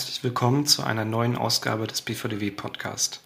herzlich 0.00 0.24
willkommen 0.24 0.64
zu 0.64 0.82
einer 0.82 1.04
neuen 1.04 1.36
Ausgabe 1.36 1.86
des 1.86 2.00
BVDW 2.00 2.50
Podcast. 2.50 3.20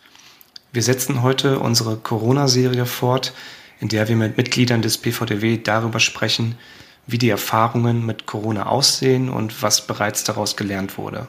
Wir 0.72 0.82
setzen 0.82 1.22
heute 1.22 1.61
unsere 1.61 1.96
Corona-Serie 1.96 2.84
fort, 2.84 3.32
in 3.79 3.86
der 3.86 4.08
wir 4.08 4.16
mit 4.16 4.36
Mitgliedern 4.36 4.82
des 4.82 4.98
BVDW 4.98 5.58
darüber 5.58 6.00
sprechen, 6.00 6.58
wie 7.07 7.18
die 7.18 7.29
Erfahrungen 7.29 8.04
mit 8.04 8.26
Corona 8.26 8.66
aussehen 8.66 9.29
und 9.29 9.62
was 9.62 9.86
bereits 9.86 10.25
daraus 10.25 10.57
gelernt 10.57 10.98
wurde. 10.98 11.29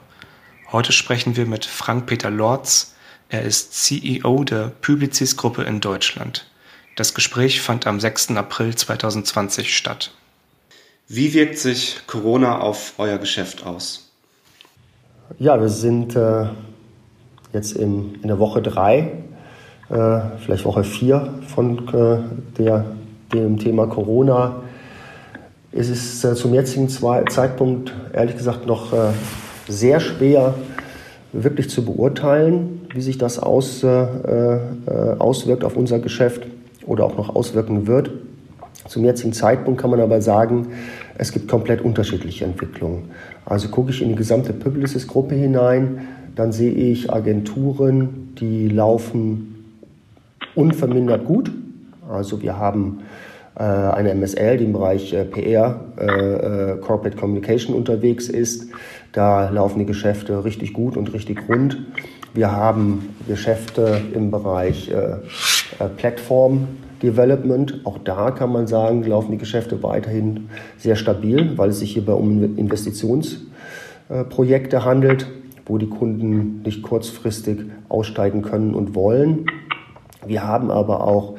Heute 0.72 0.92
sprechen 0.92 1.36
wir 1.36 1.46
mit 1.46 1.64
Frank-Peter 1.66 2.32
Lorz. 2.32 2.96
Er 3.30 3.44
ist 3.44 3.76
CEO 3.76 4.46
der 4.46 4.72
Publicis-Gruppe 4.82 5.62
in 5.62 5.80
Deutschland. 5.80 6.50
Das 6.96 7.14
Gespräch 7.14 7.62
fand 7.62 7.86
am 7.86 8.00
6. 8.00 8.32
April 8.32 8.74
2020 8.74 9.78
statt. 9.78 10.12
Wie 11.08 11.36
wirkt 11.36 11.60
sich 11.60 12.00
Corona 12.08 12.58
auf 12.58 12.94
euer 12.98 13.20
Geschäft 13.20 13.64
aus? 13.64 14.05
Ja, 15.40 15.60
wir 15.60 15.70
sind 15.70 16.16
äh, 16.16 16.46
jetzt 17.52 17.72
in, 17.72 18.14
in 18.22 18.28
der 18.28 18.38
Woche 18.38 18.62
drei, 18.62 19.12
äh, 19.90 20.20
vielleicht 20.38 20.66
Woche 20.66 20.84
vier 20.84 21.34
von 21.48 21.80
äh, 21.88 22.18
der, 22.60 22.86
dem 23.34 23.58
Thema 23.58 23.88
Corona. 23.88 24.58
Es 25.72 25.90
ist 25.90 26.24
äh, 26.24 26.36
zum 26.36 26.54
jetzigen 26.54 26.90
Zeitpunkt 26.90 27.92
ehrlich 28.14 28.38
gesagt 28.38 28.68
noch 28.68 28.94
äh, 28.94 29.14
sehr 29.68 30.00
schwer 30.00 30.54
wirklich 31.34 31.72
zu 31.72 31.84
beurteilen, 31.84 32.88
wie 32.94 33.02
sich 33.02 33.18
das 33.18 33.40
aus, 33.40 33.84
äh, 33.84 34.08
auswirkt 35.18 35.64
auf 35.64 35.76
unser 35.76 35.98
Geschäft 35.98 36.46
oder 36.86 37.04
auch 37.04 37.18
noch 37.18 37.36
auswirken 37.36 37.88
wird. 37.88 38.12
Zum 38.88 39.04
jetzigen 39.04 39.34
Zeitpunkt 39.34 39.82
kann 39.82 39.90
man 39.90 40.00
aber 40.00 40.22
sagen, 40.22 40.68
es 41.18 41.32
gibt 41.32 41.48
komplett 41.48 41.82
unterschiedliche 41.82 42.46
Entwicklungen. 42.46 43.10
Also 43.46 43.70
gucke 43.70 43.92
ich 43.92 44.02
in 44.02 44.10
die 44.10 44.16
gesamte 44.16 44.54
Publicis-Gruppe 44.54 45.36
hinein, 45.36 46.08
dann 46.36 46.52
sehe 46.52 46.72
ich 46.72 47.12
Agenturen, 47.12 48.36
die 48.40 48.68
laufen 48.68 49.56
unvermindert 50.56 51.26
gut. 51.26 51.52
Also 52.10 52.42
wir 52.42 52.58
haben 52.58 53.00
äh, 53.56 53.64
eine 53.64 54.14
MSL, 54.14 54.58
die 54.58 54.66
im 54.66 54.74
Bereich 54.74 55.14
äh, 55.14 55.24
PR, 55.26 55.80
äh, 55.98 56.06
äh, 56.06 56.78
Corporate 56.78 57.18
Communication 57.18 57.76
unterwegs 57.76 58.28
ist. 58.28 58.70
Da 59.12 59.50
laufen 59.50 59.80
die 59.80 59.86
Geschäfte 59.86 60.44
richtig 60.44 60.74
gut 60.74 60.98
und 60.98 61.14
richtig 61.14 61.48
rund. 61.48 61.78
Wir 62.34 62.52
haben 62.52 63.16
Geschäfte 63.28 64.02
im 64.14 64.30
Bereich 64.30 64.92
äh, 64.92 64.94
äh, 64.94 65.88
Plattform, 65.96 66.68
Development. 67.06 67.82
Auch 67.86 68.00
da 68.00 68.32
kann 68.32 68.52
man 68.52 68.68
sagen, 68.68 69.04
laufen 69.04 69.32
die 69.32 69.38
Geschäfte 69.38 69.82
weiterhin 69.84 70.50
sehr 70.78 70.96
stabil, 70.96 71.56
weil 71.58 71.70
es 71.70 71.80
sich 71.80 71.94
hierbei 71.94 72.14
um 72.14 72.58
Investitionsprojekte 72.58 74.84
handelt, 74.84 75.28
wo 75.66 75.78
die 75.78 75.88
Kunden 75.88 76.62
nicht 76.64 76.84
kurzfristig 76.84 77.60
aussteigen 77.88 78.42
können 78.42 78.74
und 78.74 78.96
wollen. 78.96 79.46
Wir 80.26 80.44
haben 80.44 80.72
aber 80.72 81.08
auch 81.08 81.36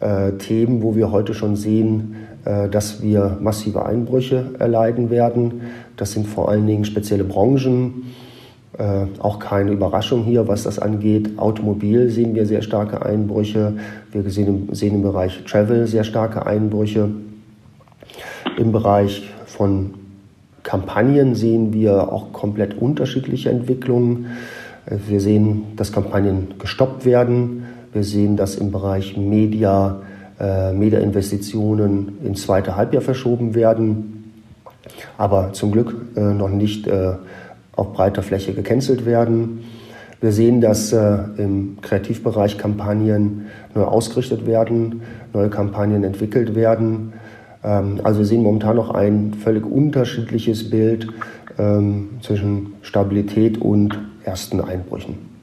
äh, 0.00 0.32
Themen, 0.32 0.82
wo 0.82 0.96
wir 0.96 1.10
heute 1.10 1.34
schon 1.34 1.56
sehen, 1.56 2.16
äh, 2.44 2.68
dass 2.68 3.02
wir 3.02 3.38
massive 3.40 3.86
Einbrüche 3.86 4.54
erleiden 4.58 5.10
werden. 5.10 5.62
Das 5.96 6.12
sind 6.12 6.26
vor 6.26 6.48
allen 6.48 6.66
Dingen 6.66 6.84
spezielle 6.84 7.24
Branchen, 7.24 8.14
äh, 8.78 9.06
auch 9.20 9.38
keine 9.38 9.70
Überraschung 9.70 10.24
hier, 10.24 10.48
was 10.48 10.64
das 10.64 10.78
angeht. 10.78 11.38
Automobil 11.38 12.10
sehen 12.10 12.34
wir 12.34 12.44
sehr 12.46 12.62
starke 12.62 13.04
Einbrüche. 13.04 13.74
Wir 14.10 14.28
sehen 14.30 14.48
im, 14.68 14.74
sehen 14.74 14.96
im 14.96 15.02
Bereich 15.02 15.44
Travel 15.44 15.86
sehr 15.86 16.02
starke 16.02 16.44
Einbrüche. 16.44 17.08
Im 18.58 18.72
Bereich 18.72 19.30
von 19.46 19.94
Kampagnen 20.64 21.34
sehen 21.34 21.72
wir 21.72 22.12
auch 22.12 22.32
komplett 22.32 22.76
unterschiedliche 22.76 23.50
Entwicklungen. 23.50 24.26
Äh, 24.86 24.96
wir 25.06 25.20
sehen, 25.20 25.64
dass 25.76 25.92
Kampagnen 25.92 26.54
gestoppt 26.58 27.04
werden. 27.04 27.66
Wir 27.92 28.02
sehen, 28.02 28.36
dass 28.36 28.56
im 28.56 28.72
Bereich 28.72 29.16
Media, 29.16 30.00
äh, 30.40 30.72
Media-Investitionen 30.72 32.18
ins 32.24 32.42
zweite 32.42 32.76
Halbjahr 32.76 33.02
verschoben 33.02 33.54
werden. 33.54 34.32
Aber 35.16 35.52
zum 35.52 35.70
Glück 35.70 35.94
äh, 36.16 36.20
noch 36.20 36.50
nicht 36.50 36.88
äh, 36.88 37.12
auf 37.76 37.92
breiter 37.92 38.22
Fläche 38.22 38.54
gecancelt 38.54 39.06
werden. 39.06 39.64
Wir 40.20 40.32
sehen, 40.32 40.60
dass 40.60 40.92
äh, 40.92 41.18
im 41.36 41.78
Kreativbereich 41.82 42.56
Kampagnen 42.56 43.46
neu 43.74 43.82
ausgerichtet 43.82 44.46
werden, 44.46 45.02
neue 45.32 45.50
Kampagnen 45.50 46.02
entwickelt 46.04 46.54
werden. 46.54 47.12
Ähm, 47.62 48.00
also 48.02 48.20
wir 48.20 48.26
sehen 48.26 48.42
momentan 48.42 48.76
noch 48.76 48.90
ein 48.90 49.34
völlig 49.34 49.66
unterschiedliches 49.66 50.70
Bild 50.70 51.08
ähm, 51.58 52.10
zwischen 52.22 52.74
Stabilität 52.82 53.60
und 53.60 53.98
ersten 54.24 54.60
Einbrüchen. 54.60 55.34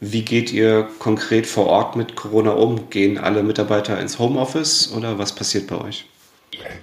Wie 0.00 0.22
geht 0.22 0.52
ihr 0.52 0.88
konkret 0.98 1.46
vor 1.46 1.66
Ort 1.66 1.96
mit 1.96 2.16
Corona 2.16 2.52
um? 2.52 2.90
Gehen 2.90 3.18
alle 3.18 3.42
Mitarbeiter 3.42 4.00
ins 4.00 4.18
Homeoffice 4.18 4.92
oder 4.96 5.18
was 5.18 5.34
passiert 5.34 5.66
bei 5.68 5.80
euch? 5.80 6.06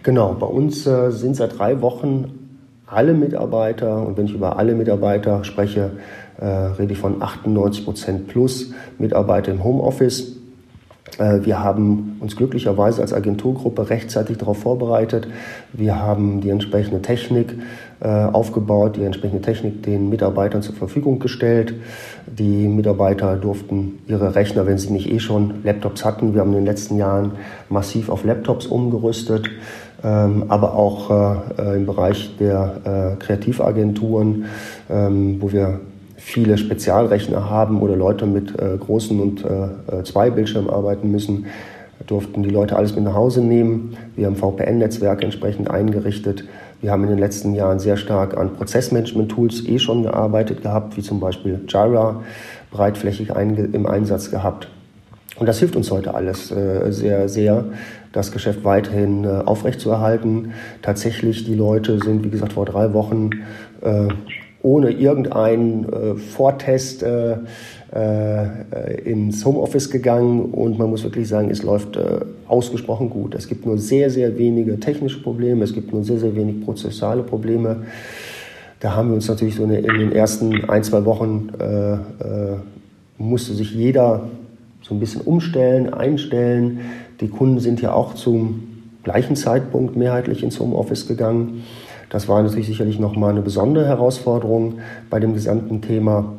Genau, 0.03 0.33
bei 0.33 0.47
uns 0.47 0.85
äh, 0.87 1.11
sind 1.11 1.35
seit 1.35 1.57
drei 1.57 1.81
Wochen 1.81 2.46
alle 2.87 3.13
Mitarbeiter, 3.13 4.05
und 4.05 4.17
wenn 4.17 4.25
ich 4.25 4.33
über 4.33 4.57
alle 4.57 4.73
Mitarbeiter 4.73 5.43
spreche, 5.43 5.91
äh, 6.39 6.45
rede 6.45 6.93
ich 6.93 6.99
von 6.99 7.21
98 7.21 7.85
Prozent 7.85 8.27
plus 8.27 8.71
Mitarbeiter 8.97 9.51
im 9.51 9.63
Homeoffice. 9.63 10.37
Äh, 11.17 11.39
wir 11.43 11.61
haben 11.61 12.17
uns 12.21 12.37
glücklicherweise 12.37 13.01
als 13.01 13.13
Agenturgruppe 13.13 13.89
rechtzeitig 13.89 14.37
darauf 14.37 14.59
vorbereitet. 14.59 15.27
Wir 15.73 15.99
haben 15.99 16.39
die 16.39 16.49
entsprechende 16.49 17.01
Technik 17.01 17.55
äh, 17.99 18.07
aufgebaut, 18.07 18.95
die 18.95 19.03
entsprechende 19.03 19.41
Technik 19.41 19.83
den 19.83 20.09
Mitarbeitern 20.09 20.61
zur 20.61 20.75
Verfügung 20.75 21.19
gestellt. 21.19 21.73
Die 22.27 22.67
Mitarbeiter 22.67 23.35
durften 23.35 23.99
ihre 24.07 24.35
Rechner, 24.35 24.65
wenn 24.65 24.77
sie 24.77 24.93
nicht 24.93 25.09
eh 25.11 25.19
schon 25.19 25.63
Laptops 25.63 26.05
hatten, 26.05 26.33
wir 26.33 26.41
haben 26.41 26.51
in 26.51 26.59
den 26.59 26.65
letzten 26.65 26.97
Jahren 26.97 27.31
massiv 27.69 28.09
auf 28.09 28.23
Laptops 28.23 28.65
umgerüstet. 28.65 29.49
Ähm, 30.07 30.45
aber 30.47 30.73
auch 30.73 31.09
äh, 31.57 31.75
im 31.75 31.85
Bereich 31.85 32.37
der 32.39 33.15
äh, 33.17 33.21
Kreativagenturen, 33.21 34.45
ähm, 34.89 35.41
wo 35.41 35.51
wir 35.51 35.81
viele 36.15 36.57
Spezialrechner 36.57 37.49
haben 37.49 37.81
oder 37.81 37.97
Leute 37.97 38.25
mit 38.25 38.57
äh, 38.57 38.77
großen 38.77 39.19
und 39.19 39.45
zwei 40.05 40.29
Bildschirmen 40.29 40.69
arbeiten 40.69 41.11
müssen, 41.11 41.45
durften 42.05 42.43
die 42.43 42.49
Leute 42.49 42.75
alles 42.75 42.95
mit 42.95 43.03
nach 43.03 43.15
Hause 43.15 43.41
nehmen. 43.41 43.97
Wir 44.15 44.27
haben 44.27 44.35
VPN-Netzwerke 44.35 45.25
entsprechend 45.25 45.69
eingerichtet. 45.69 46.43
Wir 46.81 46.91
haben 46.91 47.03
in 47.03 47.09
den 47.09 47.19
letzten 47.19 47.53
Jahren 47.55 47.79
sehr 47.79 47.97
stark 47.97 48.37
an 48.37 48.53
Prozessmanagement-Tools 48.53 49.67
eh 49.67 49.79
schon 49.79 50.03
gearbeitet 50.03 50.61
gehabt, 50.61 50.95
wie 50.95 51.01
zum 51.01 51.19
Beispiel 51.19 51.61
Jira 51.67 52.21
breitflächig 52.71 53.29
im 53.29 53.85
Einsatz 53.85 54.31
gehabt. 54.31 54.69
Und 55.39 55.45
das 55.45 55.59
hilft 55.59 55.75
uns 55.75 55.91
heute 55.91 56.15
alles 56.15 56.51
äh, 56.51 56.91
sehr, 56.91 57.29
sehr, 57.29 57.65
das 58.11 58.31
Geschäft 58.31 58.63
weiterhin 58.63 59.23
äh, 59.23 59.27
aufrechtzuerhalten. 59.27 60.53
Tatsächlich, 60.81 61.45
die 61.45 61.53
Leute 61.53 61.99
sind, 61.99 62.23
wie 62.23 62.29
gesagt, 62.29 62.53
vor 62.53 62.65
drei 62.65 62.93
Wochen 62.93 63.29
äh, 63.81 64.07
ohne 64.63 64.89
irgendeinen 64.89 66.17
Vortest 66.17 67.05
ins 69.05 69.45
Homeoffice 69.45 69.91
gegangen 69.91 70.45
und 70.45 70.79
man 70.79 70.89
muss 70.89 71.03
wirklich 71.03 71.27
sagen, 71.27 71.51
es 71.51 71.63
läuft 71.63 71.97
ausgesprochen 72.47 73.09
gut. 73.09 73.35
Es 73.35 73.47
gibt 73.47 73.65
nur 73.65 73.77
sehr, 73.77 74.09
sehr 74.09 74.37
wenige 74.37 74.77
technische 74.79 75.21
Probleme, 75.21 75.63
es 75.63 75.73
gibt 75.73 75.93
nur 75.93 76.03
sehr, 76.03 76.17
sehr 76.17 76.35
wenig 76.35 76.65
prozessuale 76.65 77.23
Probleme. 77.23 77.83
Da 78.81 78.93
haben 78.93 79.09
wir 79.09 79.15
uns 79.15 79.29
natürlich 79.29 79.55
so 79.55 79.63
in 79.63 79.69
den 79.69 80.11
ersten 80.11 80.67
ein, 80.69 80.83
zwei 80.83 81.05
Wochen 81.05 81.49
musste 83.17 83.53
sich 83.53 83.71
jeder 83.73 84.27
so 84.87 84.95
ein 84.95 84.99
bisschen 84.99 85.21
umstellen, 85.21 85.93
einstellen. 85.93 86.79
Die 87.19 87.27
Kunden 87.27 87.59
sind 87.59 87.81
ja 87.81 87.93
auch 87.93 88.13
zum 88.13 88.83
gleichen 89.03 89.35
Zeitpunkt 89.35 89.95
mehrheitlich 89.95 90.43
ins 90.43 90.59
Homeoffice 90.59 91.07
gegangen. 91.07 91.63
Das 92.09 92.29
war 92.29 92.41
natürlich 92.41 92.67
sicherlich 92.67 92.99
nochmal 92.99 93.31
eine 93.31 93.41
besondere 93.41 93.85
Herausforderung 93.85 94.79
bei 95.09 95.19
dem 95.19 95.33
gesamten 95.33 95.81
Thema 95.81 96.33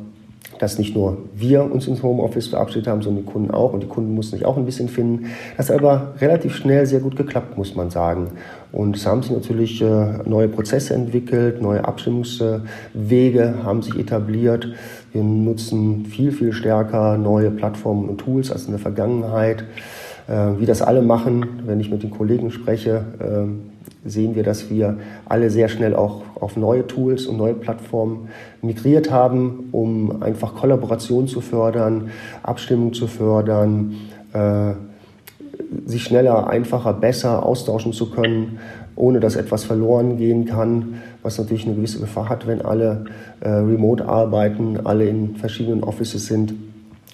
dass 0.59 0.77
nicht 0.77 0.95
nur 0.95 1.17
wir 1.35 1.63
uns 1.71 1.87
ins 1.87 2.03
Homeoffice 2.03 2.47
verabschiedet 2.47 2.87
haben, 2.87 3.01
sondern 3.01 3.25
die 3.25 3.31
Kunden 3.31 3.51
auch. 3.51 3.73
Und 3.73 3.81
die 3.81 3.87
Kunden 3.87 4.13
mussten 4.13 4.37
sich 4.37 4.45
auch 4.45 4.57
ein 4.57 4.65
bisschen 4.65 4.89
finden. 4.89 5.27
Das 5.57 5.69
hat 5.69 5.79
aber 5.79 6.13
relativ 6.19 6.55
schnell 6.55 6.85
sehr 6.85 6.99
gut 6.99 7.15
geklappt, 7.15 7.57
muss 7.57 7.75
man 7.75 7.89
sagen. 7.89 8.27
Und 8.71 8.95
es 8.95 9.07
haben 9.07 9.23
sich 9.23 9.31
natürlich 9.31 9.81
äh, 9.81 10.19
neue 10.25 10.49
Prozesse 10.49 10.93
entwickelt, 10.93 11.61
neue 11.61 11.85
Abstimmungswege 11.85 13.55
haben 13.63 13.81
sich 13.81 13.97
etabliert. 13.97 14.67
Wir 15.11 15.23
nutzen 15.23 16.05
viel, 16.05 16.31
viel 16.31 16.53
stärker 16.53 17.17
neue 17.17 17.49
Plattformen 17.49 18.09
und 18.09 18.19
Tools 18.19 18.51
als 18.51 18.65
in 18.65 18.71
der 18.71 18.79
Vergangenheit. 18.79 19.63
Äh, 20.27 20.59
wie 20.59 20.65
das 20.67 20.83
alle 20.83 21.01
machen, 21.01 21.63
wenn 21.65 21.79
ich 21.79 21.89
mit 21.89 22.03
den 22.03 22.11
Kollegen 22.11 22.51
spreche, 22.51 23.03
äh, 23.19 23.78
sehen 24.09 24.35
wir, 24.35 24.43
dass 24.43 24.69
wir 24.69 24.97
alle 25.25 25.49
sehr 25.49 25.69
schnell 25.69 25.95
auch 25.95 26.21
auf 26.39 26.57
neue 26.57 26.85
Tools 26.87 27.27
und 27.27 27.37
neue 27.37 27.53
Plattformen 27.53 28.29
migriert 28.61 29.11
haben, 29.11 29.69
um 29.71 30.21
einfach 30.21 30.55
Kollaboration 30.55 31.27
zu 31.27 31.41
fördern, 31.41 32.09
Abstimmung 32.43 32.93
zu 32.93 33.07
fördern, 33.07 33.95
äh, 34.33 34.73
sich 35.85 36.03
schneller, 36.03 36.47
einfacher, 36.47 36.93
besser 36.93 37.45
austauschen 37.45 37.93
zu 37.93 38.09
können 38.09 38.59
ohne 38.99 39.21
dass 39.21 39.37
etwas 39.37 39.63
verloren 39.63 40.17
gehen 40.17 40.45
kann, 40.45 41.01
was 41.23 41.37
natürlich 41.37 41.65
eine 41.65 41.75
gewisse 41.75 41.99
Gefahr 41.99 42.27
hat, 42.27 42.45
wenn 42.45 42.61
alle 42.61 43.05
äh, 43.39 43.49
remote 43.49 44.05
arbeiten, 44.05 44.77
alle 44.83 45.07
in 45.07 45.37
verschiedenen 45.37 45.83
Offices 45.83 46.27
sind. 46.27 46.53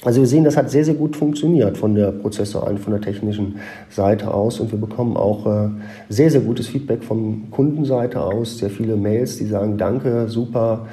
Also 0.05 0.19
wir 0.19 0.27
sehen, 0.27 0.43
das 0.43 0.55
hat 0.55 0.69
sehr, 0.69 0.85
sehr 0.85 0.93
gut 0.93 1.15
funktioniert 1.15 1.79
von 1.79 1.95
der 1.95 2.11
Prozessor 2.11 2.67
an, 2.67 2.77
von 2.77 2.93
der 2.93 3.01
technischen 3.01 3.55
Seite 3.89 4.31
aus. 4.31 4.59
Und 4.59 4.71
wir 4.71 4.79
bekommen 4.79 5.17
auch 5.17 5.47
äh, 5.47 5.69
sehr, 6.09 6.29
sehr 6.29 6.41
gutes 6.41 6.67
Feedback 6.67 7.03
von 7.03 7.49
Kundenseite 7.49 8.21
aus, 8.21 8.59
sehr 8.59 8.69
viele 8.69 8.97
Mails, 8.97 9.37
die 9.37 9.47
sagen, 9.47 9.79
danke, 9.79 10.29
super, 10.29 10.85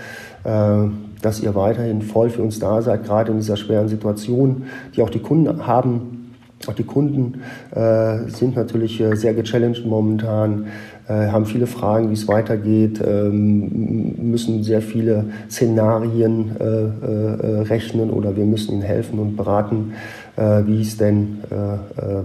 äh, 0.44 0.88
dass 1.20 1.41
ihr 1.43 1.55
weiterhin 1.55 2.00
voll 2.00 2.31
für 2.31 2.43
uns 2.43 2.59
da 2.59 2.81
seid, 2.81 3.05
gerade 3.05 3.32
in 3.32 3.37
dieser 3.37 3.59
schweren 3.59 3.88
Situation, 3.88 4.62
die 4.97 5.03
auch 5.03 5.11
die 5.11 5.20
Kunden 5.20 5.67
haben. 5.67 6.32
Auch 6.67 6.73
die 6.73 6.85
Kunden 6.85 7.43
äh, 7.73 8.29
sind 8.29 8.56
natürlich 8.56 9.03
sehr 9.12 9.35
gechallenged 9.35 9.85
momentan, 9.85 10.69
haben 11.09 11.47
viele 11.47 11.67
Fragen, 11.67 12.11
wie 12.11 12.15
es 12.15 12.29
weitergeht, 12.29 13.01
ähm, 13.05 14.31
müssen 14.31 14.63
sehr 14.63 14.81
viele 14.83 15.25
Szenarien 15.51 16.57
äh, 16.59 16.65
äh, 16.65 17.61
rechnen 17.63 18.11
oder 18.11 18.37
wir 18.37 18.45
müssen 18.45 18.73
ihnen 18.73 18.83
helfen 18.83 19.19
und 19.19 19.37
beraten, 19.37 19.95
wie 20.35 20.81
es 20.81 20.97
denn 20.97 21.41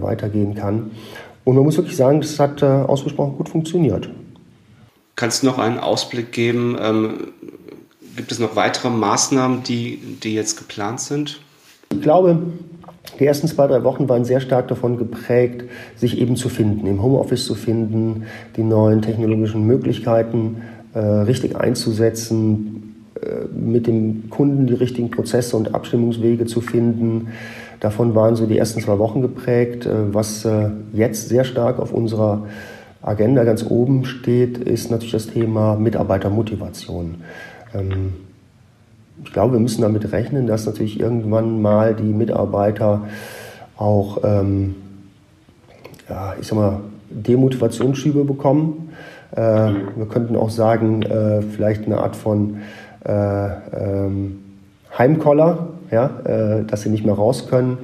weitergehen 0.00 0.54
kann. 0.54 0.92
Und 1.44 1.56
man 1.56 1.64
muss 1.64 1.76
wirklich 1.76 1.96
sagen, 1.96 2.22
das 2.22 2.40
hat 2.40 2.62
ausgesprochen 2.62 3.36
gut 3.36 3.50
funktioniert. 3.50 4.08
Kannst 5.14 5.42
du 5.42 5.46
noch 5.46 5.58
einen 5.58 5.78
Ausblick 5.78 6.32
geben? 6.32 6.78
Ähm, 6.80 7.32
gibt 8.16 8.32
es 8.32 8.38
noch 8.38 8.56
weitere 8.56 8.88
Maßnahmen, 8.88 9.62
die, 9.62 9.98
die 10.22 10.34
jetzt 10.34 10.56
geplant 10.56 11.00
sind? 11.00 11.40
Ich 11.92 12.00
glaube, 12.00 12.38
die 13.18 13.26
ersten 13.26 13.48
zwei, 13.48 13.66
drei 13.66 13.84
Wochen 13.84 14.08
waren 14.08 14.24
sehr 14.24 14.40
stark 14.40 14.68
davon 14.68 14.96
geprägt, 14.96 15.64
sich 15.96 16.18
eben 16.18 16.36
zu 16.36 16.48
finden, 16.48 16.86
im 16.86 17.02
Homeoffice 17.02 17.44
zu 17.44 17.54
finden, 17.54 18.24
die 18.56 18.62
neuen 18.62 19.02
technologischen 19.02 19.66
Möglichkeiten 19.66 20.62
äh, 20.94 20.98
richtig 20.98 21.56
einzusetzen, 21.56 22.94
äh, 23.20 23.46
mit 23.54 23.86
dem 23.86 24.30
Kunden 24.30 24.66
die 24.66 24.74
richtigen 24.74 25.10
Prozesse 25.10 25.56
und 25.56 25.74
Abstimmungswege 25.74 26.46
zu 26.46 26.60
finden. 26.60 27.28
Davon 27.80 28.14
waren 28.14 28.36
so 28.36 28.46
die 28.46 28.58
ersten 28.58 28.80
zwei 28.80 28.98
Wochen 28.98 29.22
geprägt. 29.22 29.86
Äh, 29.86 30.14
was 30.14 30.44
äh, 30.44 30.70
jetzt 30.92 31.28
sehr 31.28 31.44
stark 31.44 31.78
auf 31.78 31.92
unserer 31.92 32.46
Agenda 33.02 33.44
ganz 33.44 33.64
oben 33.68 34.04
steht, 34.04 34.58
ist 34.58 34.90
natürlich 34.90 35.12
das 35.12 35.28
Thema 35.28 35.76
Mitarbeitermotivation. 35.76 37.16
Ähm, 37.74 38.12
ich 39.24 39.32
glaube, 39.32 39.54
wir 39.54 39.60
müssen 39.60 39.82
damit 39.82 40.12
rechnen, 40.12 40.46
dass 40.46 40.66
natürlich 40.66 41.00
irgendwann 41.00 41.60
mal 41.60 41.94
die 41.94 42.02
Mitarbeiter 42.02 43.02
auch, 43.76 44.18
ähm, 44.24 44.74
ja, 46.08 46.34
ich 46.40 46.46
sag 46.46 46.56
mal, 46.56 46.80
Demotivationsschübe 47.10 48.24
bekommen. 48.24 48.90
Äh, 49.32 49.40
wir 49.96 50.06
könnten 50.08 50.36
auch 50.36 50.50
sagen, 50.50 51.02
äh, 51.02 51.42
vielleicht 51.42 51.86
eine 51.86 51.98
Art 51.98 52.16
von 52.16 52.58
äh, 53.04 53.12
ähm, 53.12 54.38
Heimkoller, 54.96 55.68
ja, 55.90 56.10
äh, 56.24 56.64
dass 56.64 56.82
sie 56.82 56.90
nicht 56.90 57.04
mehr 57.04 57.14
raus 57.14 57.48
können, 57.48 57.78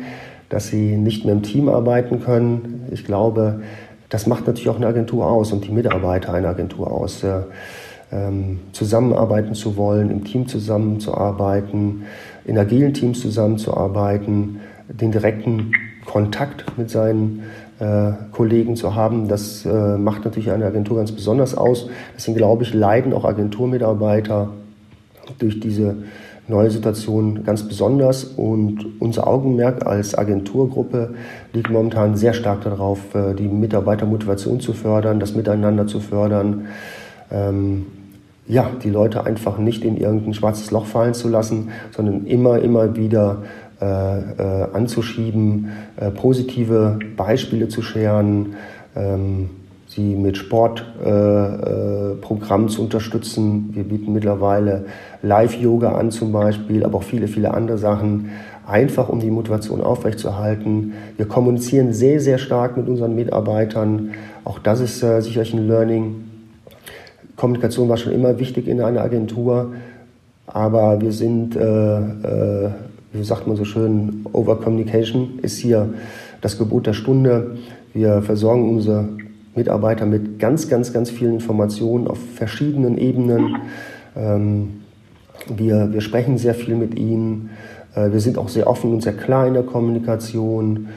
dass 0.48 0.68
sie 0.68 0.96
nicht 0.96 1.24
mehr 1.24 1.34
im 1.34 1.42
Team 1.42 1.68
arbeiten 1.68 2.20
können. 2.20 2.86
Ich 2.90 3.04
glaube, 3.04 3.60
das 4.08 4.26
macht 4.26 4.46
natürlich 4.46 4.68
auch 4.68 4.76
eine 4.76 4.86
Agentur 4.86 5.26
aus 5.26 5.52
und 5.52 5.66
die 5.66 5.72
Mitarbeiter 5.72 6.32
einer 6.32 6.48
Agentur 6.48 6.90
aus 6.90 7.24
ähm, 8.14 8.60
zusammenarbeiten 8.72 9.54
zu 9.54 9.76
wollen, 9.76 10.10
im 10.10 10.24
Team 10.24 10.46
zusammenzuarbeiten, 10.46 12.04
in 12.44 12.58
agilen 12.58 12.94
Teams 12.94 13.20
zusammenzuarbeiten, 13.20 14.60
den 14.88 15.10
direkten 15.10 15.72
Kontakt 16.04 16.78
mit 16.78 16.90
seinen 16.90 17.42
äh, 17.80 18.12
Kollegen 18.32 18.76
zu 18.76 18.94
haben. 18.94 19.28
Das 19.28 19.66
äh, 19.66 19.96
macht 19.98 20.24
natürlich 20.24 20.50
eine 20.50 20.66
Agentur 20.66 20.98
ganz 20.98 21.12
besonders 21.12 21.56
aus. 21.56 21.88
Deswegen 22.14 22.36
glaube 22.36 22.62
ich, 22.62 22.72
leiden 22.74 23.12
auch 23.12 23.24
Agenturmitarbeiter 23.24 24.50
durch 25.38 25.58
diese 25.58 25.96
neue 26.46 26.70
Situation 26.70 27.42
ganz 27.44 27.66
besonders. 27.66 28.24
Und 28.24 29.00
unser 29.00 29.26
Augenmerk 29.26 29.86
als 29.86 30.14
Agenturgruppe 30.14 31.14
liegt 31.52 31.70
momentan 31.70 32.16
sehr 32.16 32.34
stark 32.34 32.62
darauf, 32.62 33.14
äh, 33.14 33.34
die 33.34 33.48
Mitarbeitermotivation 33.48 34.60
zu 34.60 34.72
fördern, 34.72 35.18
das 35.18 35.34
Miteinander 35.34 35.86
zu 35.86 36.00
fördern. 36.00 36.66
Ähm, 37.30 37.86
ja, 38.46 38.70
die 38.82 38.90
Leute 38.90 39.24
einfach 39.24 39.58
nicht 39.58 39.84
in 39.84 39.96
irgendein 39.96 40.34
schwarzes 40.34 40.70
Loch 40.70 40.86
fallen 40.86 41.14
zu 41.14 41.28
lassen, 41.28 41.70
sondern 41.90 42.26
immer, 42.26 42.58
immer 42.58 42.96
wieder 42.96 43.42
äh, 43.80 43.84
äh, 43.84 44.66
anzuschieben, 44.72 45.70
äh, 45.96 46.10
positive 46.10 46.98
Beispiele 47.16 47.68
zu 47.68 47.82
scheren, 47.82 48.54
ähm, 48.94 49.50
sie 49.86 50.14
mit 50.14 50.36
Sportprogrammen 50.36 52.66
äh, 52.66 52.70
äh 52.70 52.74
zu 52.74 52.82
unterstützen. 52.82 53.70
Wir 53.72 53.84
bieten 53.84 54.12
mittlerweile 54.12 54.84
Live-Yoga 55.22 55.92
an 55.92 56.10
zum 56.10 56.32
Beispiel, 56.32 56.84
aber 56.84 56.98
auch 56.98 57.02
viele, 57.02 57.28
viele 57.28 57.54
andere 57.54 57.78
Sachen, 57.78 58.30
einfach 58.66 59.08
um 59.08 59.20
die 59.20 59.30
Motivation 59.30 59.80
aufrechtzuerhalten. 59.80 60.94
Wir 61.16 61.26
kommunizieren 61.26 61.92
sehr, 61.92 62.20
sehr 62.20 62.38
stark 62.38 62.76
mit 62.76 62.88
unseren 62.88 63.14
Mitarbeitern. 63.14 64.12
Auch 64.44 64.58
das 64.58 64.80
ist 64.80 65.02
äh, 65.02 65.20
sicherlich 65.20 65.54
ein 65.54 65.66
Learning 65.66 66.23
Kommunikation 67.36 67.88
war 67.88 67.96
schon 67.96 68.12
immer 68.12 68.38
wichtig 68.38 68.68
in 68.68 68.80
einer 68.80 69.00
Agentur, 69.00 69.72
aber 70.46 71.00
wir 71.00 71.12
sind, 71.12 71.56
äh, 71.56 71.98
äh, 71.98 72.70
wie 73.12 73.24
sagt 73.24 73.46
man 73.46 73.56
so 73.56 73.64
schön, 73.64 74.24
Over-Communication 74.32 75.40
ist 75.42 75.58
hier 75.58 75.94
das 76.40 76.58
Gebot 76.58 76.86
der 76.86 76.92
Stunde. 76.92 77.56
Wir 77.92 78.22
versorgen 78.22 78.70
unsere 78.70 79.08
Mitarbeiter 79.54 80.06
mit 80.06 80.38
ganz, 80.38 80.68
ganz, 80.68 80.92
ganz 80.92 81.10
vielen 81.10 81.34
Informationen 81.34 82.06
auf 82.06 82.18
verschiedenen 82.34 82.98
Ebenen. 82.98 83.56
Ähm, 84.16 84.80
wir, 85.48 85.92
wir 85.92 86.00
sprechen 86.00 86.38
sehr 86.38 86.54
viel 86.54 86.76
mit 86.76 86.98
ihnen. 86.98 87.50
Äh, 87.94 88.12
wir 88.12 88.20
sind 88.20 88.38
auch 88.38 88.48
sehr 88.48 88.68
offen 88.68 88.92
und 88.92 89.02
sehr 89.02 89.14
klar 89.14 89.46
in 89.46 89.54
der 89.54 89.62
Kommunikation. 89.62 90.88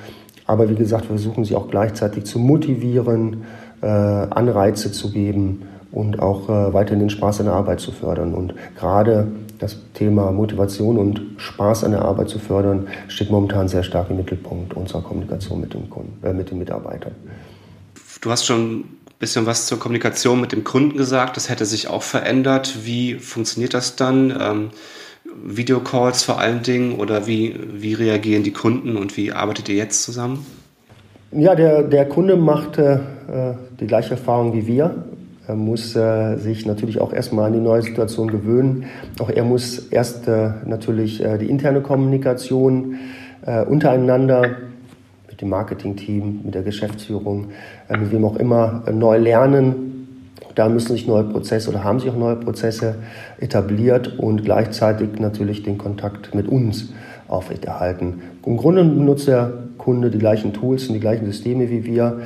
Aber 0.45 0.69
wie 0.69 0.75
gesagt, 0.75 1.05
wir 1.05 1.17
versuchen 1.17 1.45
sie 1.45 1.55
auch 1.55 1.69
gleichzeitig 1.69 2.25
zu 2.25 2.39
motivieren, 2.39 3.43
äh, 3.81 3.87
Anreize 3.87 4.91
zu 4.91 5.11
geben 5.11 5.63
und 5.97 6.19
auch 6.19 6.47
äh, 6.47 6.73
weiterhin 6.73 6.99
den 6.99 7.09
Spaß 7.09 7.39
an 7.39 7.47
der 7.47 7.55
Arbeit 7.55 7.79
zu 7.79 7.91
fördern. 7.91 8.35
Und 8.35 8.53
gerade 8.77 9.27
das 9.57 9.77
Thema 9.95 10.31
Motivation 10.31 10.97
und 10.97 11.21
Spaß 11.37 11.83
an 11.85 11.91
der 11.91 12.03
Arbeit 12.03 12.29
zu 12.29 12.37
fördern, 12.37 12.87
steht 13.07 13.31
momentan 13.31 13.67
sehr 13.67 13.81
stark 13.81 14.11
im 14.11 14.17
Mittelpunkt 14.17 14.75
unserer 14.75 15.01
Kommunikation 15.01 15.59
mit, 15.59 15.73
dem 15.73 15.89
Kunden, 15.89 16.23
äh, 16.23 16.33
mit 16.33 16.51
den 16.51 16.59
Mitarbeitern. 16.59 17.13
Du 18.21 18.29
hast 18.29 18.45
schon 18.45 18.81
ein 18.81 18.85
bisschen 19.17 19.47
was 19.47 19.65
zur 19.65 19.79
Kommunikation 19.79 20.39
mit 20.39 20.51
dem 20.51 20.63
Kunden 20.63 20.97
gesagt. 20.97 21.35
Das 21.35 21.49
hätte 21.49 21.65
sich 21.65 21.87
auch 21.87 22.03
verändert. 22.03 22.85
Wie 22.85 23.15
funktioniert 23.15 23.73
das 23.73 23.95
dann? 23.95 24.37
Ähm, 24.39 24.69
Videocalls 25.43 26.23
vor 26.23 26.39
allen 26.39 26.61
Dingen 26.61 26.99
oder 26.99 27.25
wie, 27.25 27.55
wie 27.73 27.93
reagieren 27.95 28.43
die 28.43 28.53
Kunden 28.53 28.97
und 28.97 29.17
wie 29.17 29.31
arbeitet 29.31 29.67
ihr 29.69 29.75
jetzt 29.75 30.03
zusammen? 30.03 30.45
Ja, 31.31 31.55
der, 31.55 31.83
der 31.83 32.07
Kunde 32.07 32.37
macht 32.37 32.77
äh, 32.77 32.99
die 33.79 33.87
gleiche 33.87 34.11
Erfahrung 34.11 34.53
wie 34.53 34.65
wir. 34.65 35.03
Er 35.47 35.55
muss 35.55 35.95
äh, 35.95 36.35
sich 36.37 36.65
natürlich 36.65 36.99
auch 36.99 37.13
erstmal 37.13 37.45
an 37.45 37.53
die 37.53 37.59
neue 37.59 37.81
Situation 37.81 38.29
gewöhnen. 38.29 38.85
Auch 39.19 39.29
er 39.29 39.45
muss 39.45 39.87
erst 39.87 40.27
äh, 40.27 40.49
natürlich 40.65 41.23
äh, 41.23 41.37
die 41.37 41.49
interne 41.49 41.79
Kommunikation 41.79 42.95
äh, 43.45 43.63
untereinander 43.63 44.57
mit 45.29 45.39
dem 45.39 45.49
Marketingteam, 45.49 46.41
mit 46.43 46.53
der 46.53 46.63
Geschäftsführung, 46.63 47.51
äh, 47.87 47.95
mit 47.95 48.11
wem 48.11 48.25
auch 48.25 48.35
immer 48.35 48.83
äh, 48.87 48.91
neu 48.91 49.17
lernen. 49.17 50.27
Da 50.55 50.67
müssen 50.67 50.91
sich 50.91 51.07
neue 51.07 51.23
Prozesse 51.23 51.69
oder 51.69 51.83
haben 51.83 52.01
sich 52.01 52.09
auch 52.09 52.17
neue 52.17 52.35
Prozesse 52.35 52.95
etabliert 53.39 54.19
und 54.19 54.43
gleichzeitig 54.43 55.19
natürlich 55.19 55.63
den 55.63 55.77
Kontakt 55.77 56.35
mit 56.35 56.49
uns 56.49 56.89
aufrechterhalten. 57.29 58.21
Im 58.45 58.57
Grunde 58.57 58.83
benutzt 58.83 59.29
der 59.29 59.53
Kunde 59.77 60.09
die 60.11 60.19
gleichen 60.19 60.51
Tools 60.51 60.87
und 60.87 60.95
die 60.95 60.99
gleichen 60.99 61.25
Systeme 61.25 61.69
wie 61.69 61.85
wir. 61.85 62.19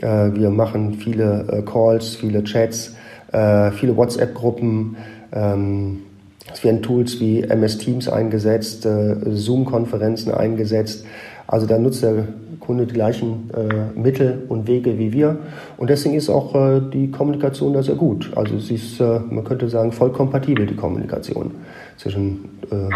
Äh, 0.00 0.34
wir 0.34 0.50
machen 0.50 0.94
viele 0.94 1.46
äh, 1.50 1.62
Calls, 1.62 2.16
viele 2.16 2.44
Chats, 2.44 2.94
äh, 3.32 3.70
viele 3.72 3.96
WhatsApp-Gruppen. 3.96 4.96
Ähm, 5.32 5.98
es 6.52 6.64
werden 6.64 6.82
Tools 6.82 7.20
wie 7.20 7.42
MS 7.42 7.76
Teams 7.76 8.08
eingesetzt, 8.08 8.88
Zoom-Konferenzen 9.26 10.32
eingesetzt. 10.32 11.04
Also 11.46 11.66
da 11.66 11.78
nutzt 11.78 12.02
der 12.02 12.24
Kunde 12.58 12.86
die 12.86 12.94
gleichen 12.94 13.50
Mittel 13.94 14.44
und 14.48 14.66
Wege 14.66 14.98
wie 14.98 15.12
wir. 15.12 15.36
Und 15.76 15.90
deswegen 15.90 16.14
ist 16.14 16.30
auch 16.30 16.80
die 16.90 17.10
Kommunikation 17.10 17.74
da 17.74 17.82
sehr 17.82 17.96
gut. 17.96 18.30
Also 18.34 18.58
sie 18.58 18.76
ist, 18.76 18.98
man 18.98 19.44
könnte 19.44 19.68
sagen, 19.68 19.92
voll 19.92 20.10
kompatibel, 20.10 20.64
die 20.64 20.74
Kommunikation 20.74 21.50
zwischen 21.98 22.48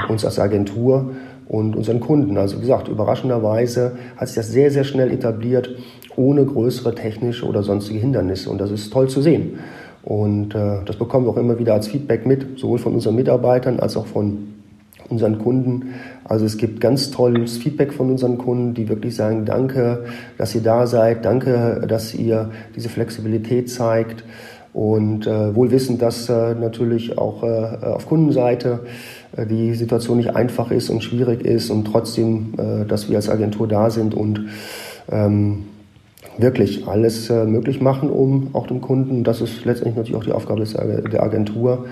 uns 0.08 0.24
als 0.24 0.38
Agentur 0.38 1.10
und 1.46 1.76
unseren 1.76 2.00
Kunden. 2.00 2.38
Also 2.38 2.56
wie 2.56 2.62
gesagt, 2.62 2.88
überraschenderweise 2.88 3.92
hat 4.16 4.28
sich 4.28 4.36
das 4.36 4.50
sehr, 4.50 4.70
sehr 4.70 4.84
schnell 4.84 5.10
etabliert 5.10 5.68
ohne 6.16 6.44
größere 6.44 6.94
technische 6.94 7.46
oder 7.46 7.62
sonstige 7.62 8.00
Hindernisse. 8.00 8.50
Und 8.50 8.60
das 8.60 8.70
ist 8.70 8.92
toll 8.92 9.08
zu 9.08 9.22
sehen. 9.22 9.58
Und 10.02 10.54
äh, 10.54 10.78
das 10.84 10.96
bekommen 10.96 11.26
wir 11.26 11.30
auch 11.30 11.36
immer 11.36 11.58
wieder 11.58 11.74
als 11.74 11.88
Feedback 11.88 12.26
mit, 12.26 12.58
sowohl 12.58 12.78
von 12.78 12.94
unseren 12.94 13.14
Mitarbeitern 13.14 13.78
als 13.80 13.96
auch 13.96 14.06
von 14.06 14.48
unseren 15.08 15.38
Kunden. 15.38 15.94
Also 16.24 16.44
es 16.44 16.56
gibt 16.56 16.80
ganz 16.80 17.10
tolles 17.10 17.58
Feedback 17.58 17.92
von 17.92 18.10
unseren 18.10 18.38
Kunden, 18.38 18.74
die 18.74 18.88
wirklich 18.88 19.14
sagen, 19.14 19.44
danke, 19.44 20.04
dass 20.38 20.54
ihr 20.54 20.62
da 20.62 20.86
seid, 20.86 21.24
danke, 21.24 21.84
dass 21.86 22.14
ihr 22.14 22.50
diese 22.74 22.88
Flexibilität 22.88 23.70
zeigt. 23.70 24.24
Und 24.72 25.26
äh, 25.26 25.54
wohl 25.54 25.70
wissend, 25.70 26.00
dass 26.00 26.30
äh, 26.30 26.54
natürlich 26.54 27.18
auch 27.18 27.42
äh, 27.42 27.84
auf 27.84 28.06
Kundenseite 28.06 28.80
äh, 29.36 29.44
die 29.44 29.74
Situation 29.74 30.16
nicht 30.16 30.34
einfach 30.34 30.70
ist 30.70 30.88
und 30.88 31.04
schwierig 31.04 31.44
ist 31.44 31.68
und 31.68 31.84
trotzdem, 31.84 32.54
äh, 32.56 32.86
dass 32.86 33.10
wir 33.10 33.16
als 33.16 33.28
Agentur 33.28 33.68
da 33.68 33.90
sind 33.90 34.14
und 34.14 34.46
ähm, 35.10 35.64
wirklich 36.38 36.86
alles 36.86 37.28
äh, 37.30 37.44
möglich 37.44 37.80
machen, 37.80 38.10
um 38.10 38.48
auch 38.54 38.66
dem 38.66 38.80
Kunden, 38.80 39.24
das 39.24 39.40
ist 39.40 39.64
letztendlich 39.64 39.96
natürlich 39.96 40.16
auch 40.16 40.24
die 40.24 40.32
Aufgabe 40.32 40.64
der 40.64 41.22
Agentur, 41.22 41.86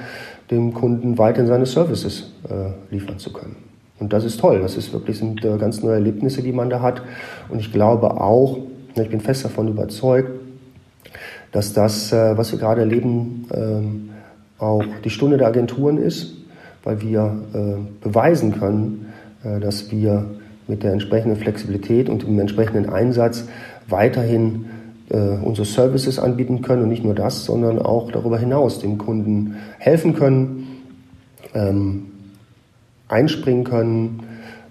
dem 0.51 0.75
Kunden 0.75 1.19
weiterhin 1.19 1.47
seine 1.47 1.67
Services 1.67 2.33
äh, 2.49 2.93
liefern 2.93 3.19
zu 3.19 3.33
können. 3.33 3.57
Und 3.99 4.13
das 4.13 4.25
ist 4.25 4.41
toll. 4.41 4.61
Das 4.61 4.77
ist 4.77 4.93
wirklich 4.93 5.19
sind 5.19 5.45
äh, 5.45 5.57
ganz 5.59 5.83
neue 5.83 5.95
Erlebnisse, 5.95 6.43
die 6.43 6.53
man 6.53 6.71
da 6.71 6.81
hat. 6.81 7.03
Und 7.49 7.61
ich 7.61 7.73
glaube 7.73 8.21
auch, 8.21 8.59
ich 8.95 9.09
bin 9.09 9.21
fest 9.21 9.45
davon 9.45 9.69
überzeugt, 9.69 10.31
dass 11.53 11.73
das, 11.73 12.13
was 12.13 12.53
wir 12.53 12.61
gerade 12.61 12.81
erleben, 12.83 13.47
ähm, 13.53 14.11
auch 14.59 14.85
die 15.03 15.11
Stunde 15.11 15.37
der 15.37 15.49
Agenturen 15.49 15.99
ist, 15.99 16.37
weil 16.85 17.01
wir 17.01 17.35
beweisen 18.03 18.53
können, 18.59 19.07
dass 19.43 19.91
wir 19.91 20.27
mit 20.71 20.85
der 20.85 20.93
entsprechenden 20.93 21.37
Flexibilität 21.37 22.09
und 22.09 22.23
dem 22.23 22.39
entsprechenden 22.39 22.89
Einsatz 22.89 23.45
weiterhin 23.91 24.67
äh, 25.11 25.17
unsere 25.17 25.67
Services 25.67 26.19
anbieten 26.19 26.63
können 26.63 26.83
und 26.83 26.89
nicht 26.89 27.05
nur 27.05 27.15
das, 27.15 27.45
sondern 27.45 27.79
auch 27.79 28.11
darüber 28.13 28.39
hinaus 28.39 28.79
dem 28.79 28.99
Kunden 28.99 29.57
helfen 29.79 30.15
können, 30.15 30.83
ähm, 31.55 32.07
einspringen 33.09 33.65
können 33.65 34.23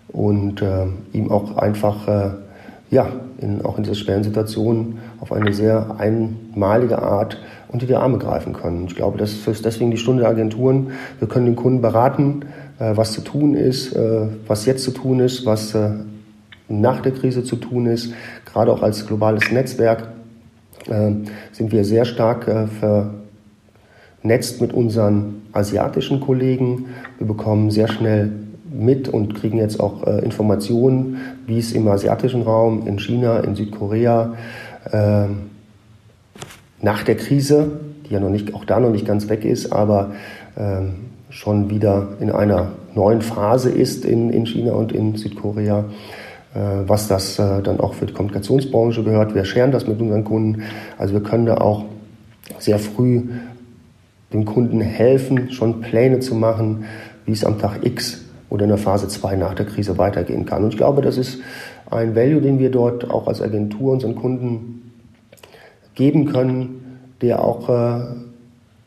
und 0.08 0.62
äh, 0.62 0.88
ihm 1.14 1.32
auch 1.32 1.58
einfach 1.58 2.08
äh, 2.08 2.30
ja, 2.90 3.08
in, 3.40 3.64
auch 3.64 3.78
in 3.78 3.84
dieser 3.84 3.96
schweren 3.96 4.24
Situation 4.24 5.00
auf 5.20 5.32
eine 5.32 5.54
sehr 5.54 5.96
einmalige 5.98 7.00
Art 7.02 7.38
unter 7.68 7.86
die 7.86 7.96
Arme 7.96 8.18
greifen 8.18 8.54
können. 8.54 8.86
Ich 8.88 8.96
glaube, 8.96 9.18
das 9.18 9.48
ist 9.48 9.66
deswegen 9.66 9.92
die 9.92 9.98
Stunde 9.98 10.22
der 10.22 10.32
Agenturen. 10.32 10.92
Wir 11.20 11.28
können 11.28 11.46
den 11.46 11.56
Kunden 11.56 11.82
beraten, 11.82 12.46
äh, 12.80 12.96
was 12.96 13.12
zu 13.12 13.22
tun 13.22 13.54
ist, 13.54 13.94
äh, 13.94 14.28
was 14.48 14.66
jetzt 14.66 14.84
zu 14.84 14.92
tun 14.92 15.20
ist, 15.20 15.46
was 15.46 15.76
äh, 15.76 15.92
nach 16.70 17.02
der 17.02 17.12
Krise 17.12 17.44
zu 17.44 17.56
tun 17.56 17.88
ist, 17.88 18.14
gerade 18.46 18.72
auch 18.72 18.84
als 18.84 19.06
globales 19.08 19.52
Netzwerk 19.52 20.10
äh, 20.88 21.12
sind 21.52 21.72
wir 21.72 21.84
sehr 21.84 22.06
stark 22.06 22.48
äh, 22.48 22.68
vernetzt 24.22 24.62
mit 24.62 24.74
unseren 24.74 25.42
asiatischen 25.52 26.20
Kollegen. 26.20 26.86
Wir 27.18 27.28
bekommen 27.28 27.72
sehr 27.72 27.88
schnell 27.88 28.32
mit 28.72 29.10
und 29.10 29.36
kriegen 29.36 29.58
jetzt 29.58 29.80
auch 29.80 30.06
äh, 30.06 30.20
Informationen, 30.20 31.18
wie 31.48 31.58
es 31.58 31.72
im 31.72 31.88
asiatischen 31.88 32.44
Raum, 32.44 32.88
in 32.88 33.00
China, 33.00 33.40
in 33.40 33.56
Südkorea 33.56 34.36
nach 36.82 37.04
der 37.04 37.16
Krise, 37.18 37.80
die 38.08 38.14
ja 38.14 38.20
noch 38.20 38.30
nicht, 38.30 38.54
auch 38.54 38.66
da 38.66 38.80
noch 38.80 38.92
nicht 38.92 39.06
ganz 39.06 39.28
weg 39.28 39.44
ist, 39.44 39.74
aber 39.74 40.12
ähm, 40.58 40.96
schon 41.30 41.70
wieder 41.70 42.10
in 42.20 42.32
einer 42.32 42.72
neuen 42.96 43.22
Phase 43.22 43.70
ist 43.70 44.06
in, 44.06 44.30
in 44.30 44.46
China 44.46 44.74
und 44.74 44.92
in 44.92 45.16
Südkorea, 45.16 45.86
was 46.58 47.08
das 47.08 47.38
äh, 47.38 47.62
dann 47.62 47.80
auch 47.80 47.94
für 47.94 48.06
die 48.06 48.14
Kommunikationsbranche 48.14 49.04
gehört. 49.04 49.36
Wir 49.36 49.46
scheren 49.46 49.72
das 49.72 49.88
mit 49.88 50.00
unseren 50.02 50.24
Kunden. 50.24 50.64
Also 50.98 51.14
wir 51.14 51.22
können 51.22 51.46
da 51.46 51.58
auch 51.58 51.86
sehr 52.58 52.80
früh 52.80 53.24
dem 54.34 54.46
Kunden 54.46 54.82
helfen, 54.82 55.52
schon 55.52 55.82
Pläne 55.82 56.20
zu 56.20 56.36
machen, 56.36 56.86
wie 57.26 57.32
es 57.32 57.46
am 57.46 57.60
Tag 57.60 57.86
X 57.86 58.26
oder 58.50 58.64
in 58.64 58.70
der 58.70 58.78
Phase 58.78 59.08
2 59.08 59.36
nach 59.36 59.54
der 59.54 59.66
Krise 59.66 59.98
weitergehen 59.98 60.46
kann. 60.46 60.64
Und 60.64 60.72
ich 60.72 60.78
glaube, 60.78 61.02
das 61.02 61.18
ist 61.18 61.40
ein 61.90 62.16
Value, 62.16 62.42
den 62.42 62.60
wir 62.60 62.72
dort 62.72 63.10
auch 63.10 63.28
als 63.28 63.42
Agentur 63.42 63.94
unseren 63.94 64.16
Kunden 64.16 64.92
geben 65.96 66.26
können, 66.26 67.00
der 67.22 67.44
auch 67.44 67.70
äh, 67.70 68.06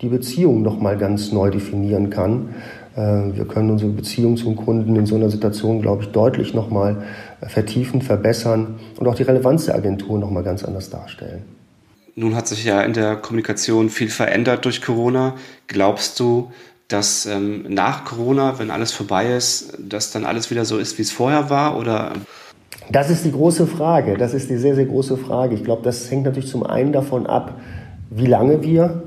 die 0.00 0.08
Beziehung 0.08 0.62
nochmal 0.62 0.96
ganz 0.98 1.32
neu 1.32 1.50
definieren 1.50 2.10
kann. 2.10 2.50
Äh, 2.96 3.00
wir 3.36 3.44
können 3.46 3.70
unsere 3.70 3.90
Beziehung 3.90 4.36
zum 4.36 4.56
Kunden 4.56 4.96
in 4.96 5.06
so 5.06 5.16
einer 5.16 5.30
Situation, 5.30 5.82
glaube 5.82 6.02
ich, 6.02 6.10
deutlich 6.10 6.54
nochmal 6.54 7.02
äh, 7.40 7.48
vertiefen, 7.48 8.02
verbessern 8.02 8.78
und 8.98 9.08
auch 9.08 9.14
die 9.14 9.22
Relevanz 9.22 9.66
der 9.66 9.76
Agentur 9.76 10.18
nochmal 10.18 10.42
ganz 10.42 10.64
anders 10.64 10.90
darstellen. 10.90 11.42
Nun 12.14 12.34
hat 12.34 12.46
sich 12.46 12.64
ja 12.64 12.82
in 12.82 12.92
der 12.92 13.16
Kommunikation 13.16 13.88
viel 13.88 14.10
verändert 14.10 14.66
durch 14.66 14.82
Corona. 14.82 15.34
Glaubst 15.66 16.20
du, 16.20 16.50
dass 16.88 17.24
ähm, 17.24 17.64
nach 17.68 18.04
Corona, 18.04 18.58
wenn 18.58 18.70
alles 18.70 18.92
vorbei 18.92 19.34
ist, 19.34 19.78
dass 19.78 20.10
dann 20.10 20.26
alles 20.26 20.50
wieder 20.50 20.66
so 20.66 20.78
ist, 20.78 20.98
wie 20.98 21.02
es 21.02 21.10
vorher 21.10 21.48
war? 21.48 21.78
Oder? 21.78 22.12
Das 22.90 23.08
ist 23.08 23.24
die 23.24 23.32
große 23.32 23.66
Frage. 23.66 24.18
Das 24.18 24.34
ist 24.34 24.50
die 24.50 24.58
sehr, 24.58 24.74
sehr 24.74 24.84
große 24.84 25.16
Frage. 25.16 25.54
Ich 25.54 25.64
glaube, 25.64 25.82
das 25.82 26.10
hängt 26.10 26.24
natürlich 26.24 26.50
zum 26.50 26.64
einen 26.64 26.92
davon 26.92 27.26
ab, 27.26 27.58
wie 28.10 28.26
lange 28.26 28.62
wir 28.62 29.02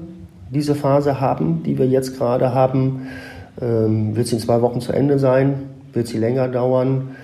diese 0.49 0.73
Phase 0.73 1.19
haben, 1.19 1.61
die 1.63 1.77
wir 1.77 1.87
jetzt 1.87 2.17
gerade 2.17 2.53
haben. 2.55 3.07
Ähm, 3.62 4.15
wird 4.15 4.27
sie 4.27 4.35
in 4.35 4.41
zwei 4.41 4.62
Wochen 4.62 4.81
zu 4.81 4.91
Ende 4.91 5.19
sein? 5.19 5.69
Wird 5.93 6.07
sie 6.07 6.17
länger 6.17 6.47
dauern? 6.47 7.15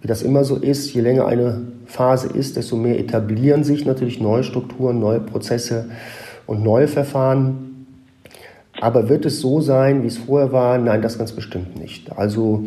Wie 0.00 0.08
das 0.08 0.22
immer 0.22 0.44
so 0.44 0.56
ist, 0.56 0.92
je 0.92 1.00
länger 1.00 1.26
eine 1.26 1.62
Phase 1.86 2.28
ist, 2.28 2.56
desto 2.56 2.76
mehr 2.76 2.98
etablieren 2.98 3.64
sich 3.64 3.86
natürlich 3.86 4.20
neue 4.20 4.44
Strukturen, 4.44 5.00
neue 5.00 5.20
Prozesse 5.20 5.86
und 6.46 6.62
neue 6.62 6.88
Verfahren. 6.88 7.86
Aber 8.80 9.08
wird 9.08 9.24
es 9.24 9.40
so 9.40 9.60
sein, 9.60 10.02
wie 10.02 10.08
es 10.08 10.18
vorher 10.18 10.52
war? 10.52 10.76
Nein, 10.78 11.00
das 11.00 11.18
ganz 11.18 11.32
bestimmt 11.32 11.78
nicht. 11.78 12.12
Also 12.16 12.64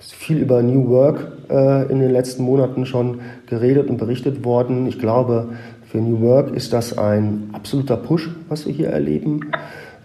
viel 0.00 0.38
über 0.38 0.62
New 0.62 0.88
Work 0.88 1.32
äh, 1.50 1.90
in 1.90 2.00
den 2.00 2.10
letzten 2.10 2.42
Monaten 2.42 2.86
schon 2.86 3.20
geredet 3.46 3.88
und 3.88 3.96
berichtet 3.96 4.44
worden. 4.44 4.86
Ich 4.86 4.98
glaube, 4.98 5.50
für 5.90 5.98
New 5.98 6.20
Work 6.20 6.54
ist 6.54 6.72
das 6.72 6.96
ein 6.96 7.50
absoluter 7.52 7.96
Push, 7.96 8.30
was 8.48 8.64
wir 8.64 8.72
hier 8.72 8.90
erleben. 8.90 9.50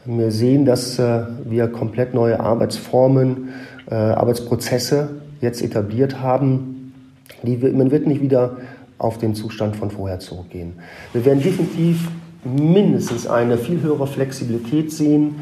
Wir 0.04 0.32
sehen, 0.32 0.65
dass 0.65 0.98
äh, 0.98 1.22
wir 1.46 1.68
komplett 1.68 2.15
neue 2.15 2.39
Arbeitsformen, 2.39 3.50
äh, 3.92 3.94
Arbeitsprozesse 3.94 5.10
jetzt 5.42 5.62
etabliert 5.62 6.22
haben. 6.22 6.94
Man 7.44 7.92
wird 7.92 8.08
nicht 8.08 8.22
wieder 8.22 8.58
auf 8.98 9.20
den 9.20 9.36
Zustand 9.36 9.75
von 9.75 9.92
vorher 9.92 10.20
zurückgehen. 10.20 10.74
Wir 11.13 11.24
werden 11.24 11.44
definitiv 11.44 12.10
mindestens 12.44 13.27
eine 13.27 13.58
viel 13.58 13.82
höhere 13.84 14.08
Flexibilität 14.08 14.92
sehen, 14.92 15.36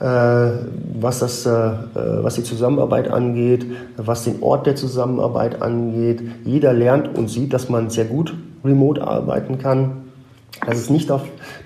äh, 0.00 0.04
was, 0.04 1.18
das, 1.18 1.44
was 1.44 2.36
die 2.36 2.42
Zusammenarbeit 2.42 3.08
angeht, 3.08 3.66
was 3.98 4.24
den 4.24 4.42
Ort 4.42 4.66
der 4.66 4.76
Zusammenarbeit 4.76 5.60
angeht. 5.60 6.22
Jeder 6.44 6.72
lernt 6.72 7.18
und 7.18 7.28
sieht, 7.28 7.52
dass 7.52 7.68
man 7.68 7.90
sehr 7.90 8.06
gut 8.06 8.34
remote 8.64 9.02
arbeiten 9.02 9.58
kann, 9.58 9.92
dass 10.66 10.78
es 10.78 10.90
nicht 10.90 11.10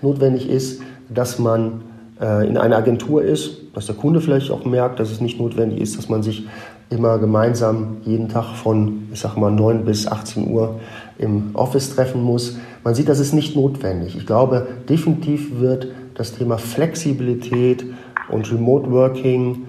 notwendig 0.03 0.49
ist, 0.49 0.83
dass 1.09 1.39
man 1.39 1.83
äh, 2.21 2.47
in 2.49 2.57
einer 2.57 2.77
Agentur 2.77 3.23
ist, 3.23 3.59
dass 3.75 3.87
der 3.87 3.95
Kunde 3.95 4.21
vielleicht 4.21 4.51
auch 4.51 4.65
merkt, 4.65 5.01
dass 5.01 5.11
es 5.11 5.21
nicht 5.21 5.39
notwendig 5.39 5.81
ist, 5.81 5.99
dass 5.99 6.09
man 6.09 6.23
sich 6.23 6.47
immer 6.91 7.19
gemeinsam 7.19 7.99
jeden 8.05 8.29
Tag 8.29 8.55
von, 8.55 9.09
ich 9.13 9.21
sag 9.21 9.37
mal, 9.37 9.51
9 9.51 9.85
bis 9.85 10.07
18 10.07 10.51
Uhr 10.51 10.81
im 11.19 11.51
Office 11.55 11.95
treffen 11.95 12.23
muss. 12.23 12.59
Man 12.85 12.95
sieht, 12.95 13.09
das 13.09 13.19
ist 13.19 13.33
nicht 13.33 13.57
notwendig. 13.57 14.17
Ich 14.17 14.27
glaube, 14.27 14.67
definitiv 14.89 15.59
wird 15.59 15.89
das 16.15 16.35
Thema 16.35 16.59
Flexibilität 16.59 17.85
und 18.31 18.51
Remote 18.53 18.91
Working 18.91 19.65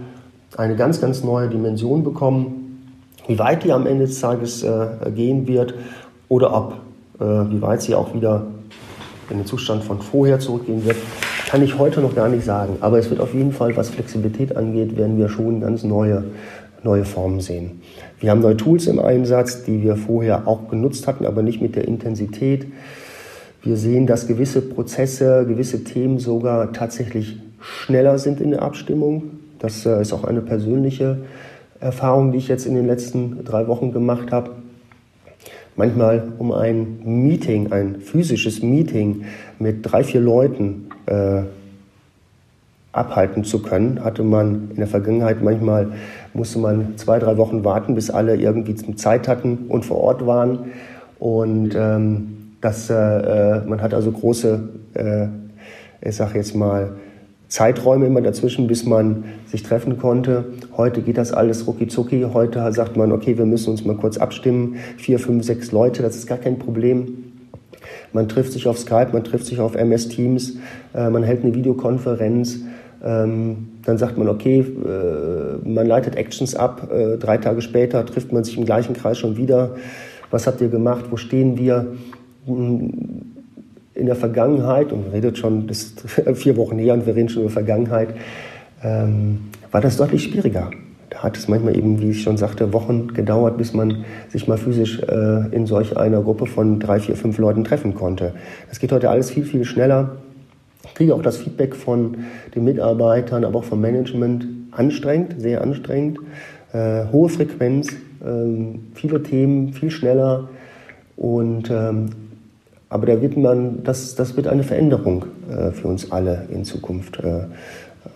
eine 0.58 0.76
ganz, 0.76 1.02
ganz 1.02 1.24
neue 1.24 1.50
Dimension 1.50 2.04
bekommen. 2.04 2.92
Wie 3.28 3.40
weit 3.40 3.64
die 3.64 3.72
am 3.72 3.88
Ende 3.88 4.06
des 4.06 4.20
Tages 4.20 4.64
äh, 4.64 5.12
gehen 5.16 5.48
wird 5.48 5.74
oder 6.30 6.56
ob 6.56 6.85
wie 7.20 7.62
weit 7.62 7.82
sie 7.82 7.96
auch 7.96 8.14
wieder 8.14 8.46
in 9.30 9.38
den 9.38 9.46
Zustand 9.46 9.84
von 9.84 10.02
vorher 10.02 10.40
zurückgehen 10.40 10.86
wird, 10.86 10.98
kann 11.48 11.64
ich 11.64 11.78
heute 11.78 12.02
noch 12.02 12.16
gar 12.16 12.30
nicht 12.30 12.46
sagen. 12.46 12.78
Aber 12.82 13.00
es 13.00 13.10
wird 13.10 13.20
auf 13.20 13.34
jeden 13.34 13.52
Fall, 13.52 13.76
was 13.76 13.90
Flexibilität 13.90 14.56
angeht, 14.56 14.98
werden 14.98 15.18
wir 15.18 15.30
schon 15.30 15.62
ganz 15.62 15.84
neue, 15.84 16.24
neue 16.84 17.06
Formen 17.06 17.40
sehen. 17.40 17.82
Wir 18.20 18.32
haben 18.32 18.42
neue 18.42 18.58
Tools 18.58 18.88
im 18.88 19.00
Einsatz, 19.00 19.64
die 19.64 19.84
wir 19.84 19.96
vorher 19.96 20.48
auch 20.48 20.70
genutzt 20.70 21.08
hatten, 21.08 21.26
aber 21.26 21.42
nicht 21.42 21.62
mit 21.62 21.76
der 21.76 21.88
Intensität. 21.88 22.68
Wir 23.64 23.78
sehen, 23.78 24.06
dass 24.06 24.28
gewisse 24.28 24.62
Prozesse, 24.62 25.46
gewisse 25.48 25.84
Themen 25.84 26.20
sogar 26.20 26.72
tatsächlich 26.72 27.40
schneller 27.60 28.20
sind 28.20 28.40
in 28.40 28.52
der 28.52 28.62
Abstimmung. 28.62 29.24
Das 29.60 29.86
äh, 29.86 30.02
ist 30.02 30.14
auch 30.14 30.24
eine 30.24 30.42
persönliche 30.42 31.18
Erfahrung, 31.80 32.32
die 32.32 32.38
ich 32.38 32.48
jetzt 32.48 32.68
in 32.68 32.76
den 32.76 32.86
letzten 32.86 33.44
drei 33.44 33.68
Wochen 33.68 33.92
gemacht 33.92 34.32
habe 34.32 34.52
manchmal 35.76 36.34
um 36.38 36.52
ein 36.52 37.00
Meeting, 37.04 37.72
ein 37.72 38.02
physisches 38.02 38.62
Meeting 38.62 39.26
mit 39.60 39.80
drei, 39.82 40.04
vier 40.04 40.22
Leuten 40.22 40.90
äh, 41.06 41.42
abhalten 42.92 43.44
zu 43.44 43.62
können, 43.62 44.04
hatte 44.04 44.24
man 44.24 44.70
in 44.72 44.78
der 44.78 44.88
Vergangenheit 44.88 45.44
manchmal, 45.44 45.92
musste 46.34 46.60
man 46.60 46.98
zwei, 46.98 47.20
drei 47.20 47.38
Wochen 47.38 47.64
warten, 47.64 47.94
bis 47.94 48.10
alle 48.10 48.36
irgendwie 48.38 48.76
Zeit 48.96 49.28
hatten 49.28 49.66
und 49.68 49.86
vor 49.86 49.98
Ort 49.98 50.26
waren. 50.26 50.72
Und 51.20 51.76
ähm, 51.76 52.58
das, 52.62 52.90
äh, 52.90 52.94
äh 52.94 53.66
man 53.66 53.82
hat 53.82 53.94
also 53.94 54.12
große, 54.12 54.70
äh, 54.94 55.28
ich 56.02 56.16
sage 56.16 56.38
jetzt 56.38 56.56
mal, 56.56 56.94
Zeiträume 57.48 58.08
immer 58.08 58.22
dazwischen, 58.22 58.68
bis 58.68 58.86
man 58.86 59.26
sich 59.48 59.64
treffen 59.64 59.98
konnte. 59.98 60.46
Heute 60.78 61.02
geht 61.02 61.18
das 61.18 61.32
alles 61.32 61.68
rucki 61.68 61.88
zucki. 61.88 62.26
Heute 62.34 62.70
sagt 62.74 62.98
man, 62.98 63.12
okay, 63.12 63.38
wir 63.38 63.46
müssen 63.46 63.70
uns 63.70 63.86
mal 63.86 63.96
kurz 63.96 64.18
abstimmen. 64.18 64.76
Vier, 64.98 65.20
fünf, 65.20 65.46
sechs 65.46 65.72
Leute, 65.72 66.02
das 66.02 66.16
ist 66.16 66.28
gar 66.28 66.38
kein 66.38 66.60
Problem. 66.60 67.32
Man 68.12 68.28
trifft 68.28 68.52
sich 68.52 68.68
auf 68.68 68.78
Skype, 68.78 69.10
man 69.14 69.24
trifft 69.24 69.46
sich 69.46 69.60
auf 69.60 69.76
MS 69.76 70.10
Teams, 70.10 70.58
äh, 70.94 71.10
man 71.10 71.24
hält 71.24 71.44
eine 71.44 71.54
Videokonferenz. 71.54 72.60
Ähm, 73.04 73.70
dann 73.86 73.98
sagt 73.98 74.18
man, 74.18 74.28
okay, 74.28 74.60
äh, 74.60 75.68
man 75.68 75.88
leitet 75.88 76.16
Actions 76.16 76.56
ab. 76.56 76.92
Äh, 76.92 77.18
drei 77.18 77.38
Tage 77.38 77.62
später 77.62 78.06
trifft 78.06 78.34
man 78.34 78.44
sich 78.44 78.58
im 78.58 78.66
gleichen 78.66 78.96
Kreis 78.96 79.18
schon 79.18 79.38
wieder. 79.38 79.76
Was 80.32 80.48
habt 80.48 80.60
ihr 80.60 80.70
gemacht? 80.70 81.06
Wo 81.10 81.18
stehen 81.18 81.58
wir? 81.58 81.88
Hm, 82.48 82.92
in 83.94 84.08
der 84.08 84.16
Vergangenheit, 84.16 84.92
und 84.92 85.04
man 85.04 85.12
redet 85.12 85.38
schon, 85.38 85.68
das 85.68 85.94
vier 86.34 86.58
Wochen 86.58 86.78
her 86.78 86.94
und 86.94 87.06
wir 87.06 87.16
reden 87.16 87.30
schon 87.30 87.44
über 87.44 87.52
Vergangenheit, 87.52 88.10
ähm, 88.84 89.40
war 89.76 89.82
das 89.82 89.98
deutlich 89.98 90.24
schwieriger. 90.24 90.72
Da 91.10 91.18
hat 91.18 91.36
es 91.36 91.50
manchmal 91.50 91.76
eben, 91.76 92.00
wie 92.00 92.12
ich 92.12 92.24
schon 92.24 92.38
sagte, 92.38 92.72
Wochen 92.72 93.10
gedauert, 93.10 93.58
bis 93.58 93.74
man 93.74 94.06
sich 94.30 94.48
mal 94.48 94.58
physisch 94.58 95.02
äh, 95.02 95.54
in 95.54 95.66
solch 95.66 95.98
einer 95.98 96.22
Gruppe 96.22 96.46
von 96.46 96.80
drei, 96.80 97.02
vier, 97.02 97.18
fünf 97.18 97.38
Leuten 97.40 97.66
treffen 97.66 97.94
konnte. 97.94 98.36
Das 98.70 98.80
geht 98.80 98.94
heute 98.94 99.10
alles 99.10 99.32
viel, 99.32 99.44
viel 99.44 99.66
schneller. 99.66 100.16
Ich 100.86 100.94
kriege 100.94 101.14
auch 101.14 101.22
das 101.22 101.36
Feedback 101.36 101.76
von 101.76 102.20
den 102.56 102.64
Mitarbeitern, 102.64 103.44
aber 103.44 103.60
auch 103.60 103.64
vom 103.66 103.82
Management 103.82 104.48
anstrengend, 104.72 105.42
sehr 105.42 105.62
anstrengend. 105.62 106.20
Äh, 106.72 107.08
hohe 107.12 107.28
Frequenz, 107.28 107.90
äh, 107.92 108.80
viele 108.94 109.24
Themen, 109.24 109.74
viel 109.74 109.92
schneller. 109.92 110.48
Und 111.18 111.70
ähm, 111.70 112.12
aber 112.88 113.08
da 113.08 113.22
wird 113.22 113.36
man, 113.36 113.84
das, 113.84 114.16
das 114.16 114.38
wird 114.38 114.48
eine 114.48 114.64
Veränderung 114.64 115.26
äh, 115.50 115.72
für 115.72 115.90
uns 115.90 116.14
alle 116.14 116.48
in 116.50 116.64
Zukunft 116.64 117.22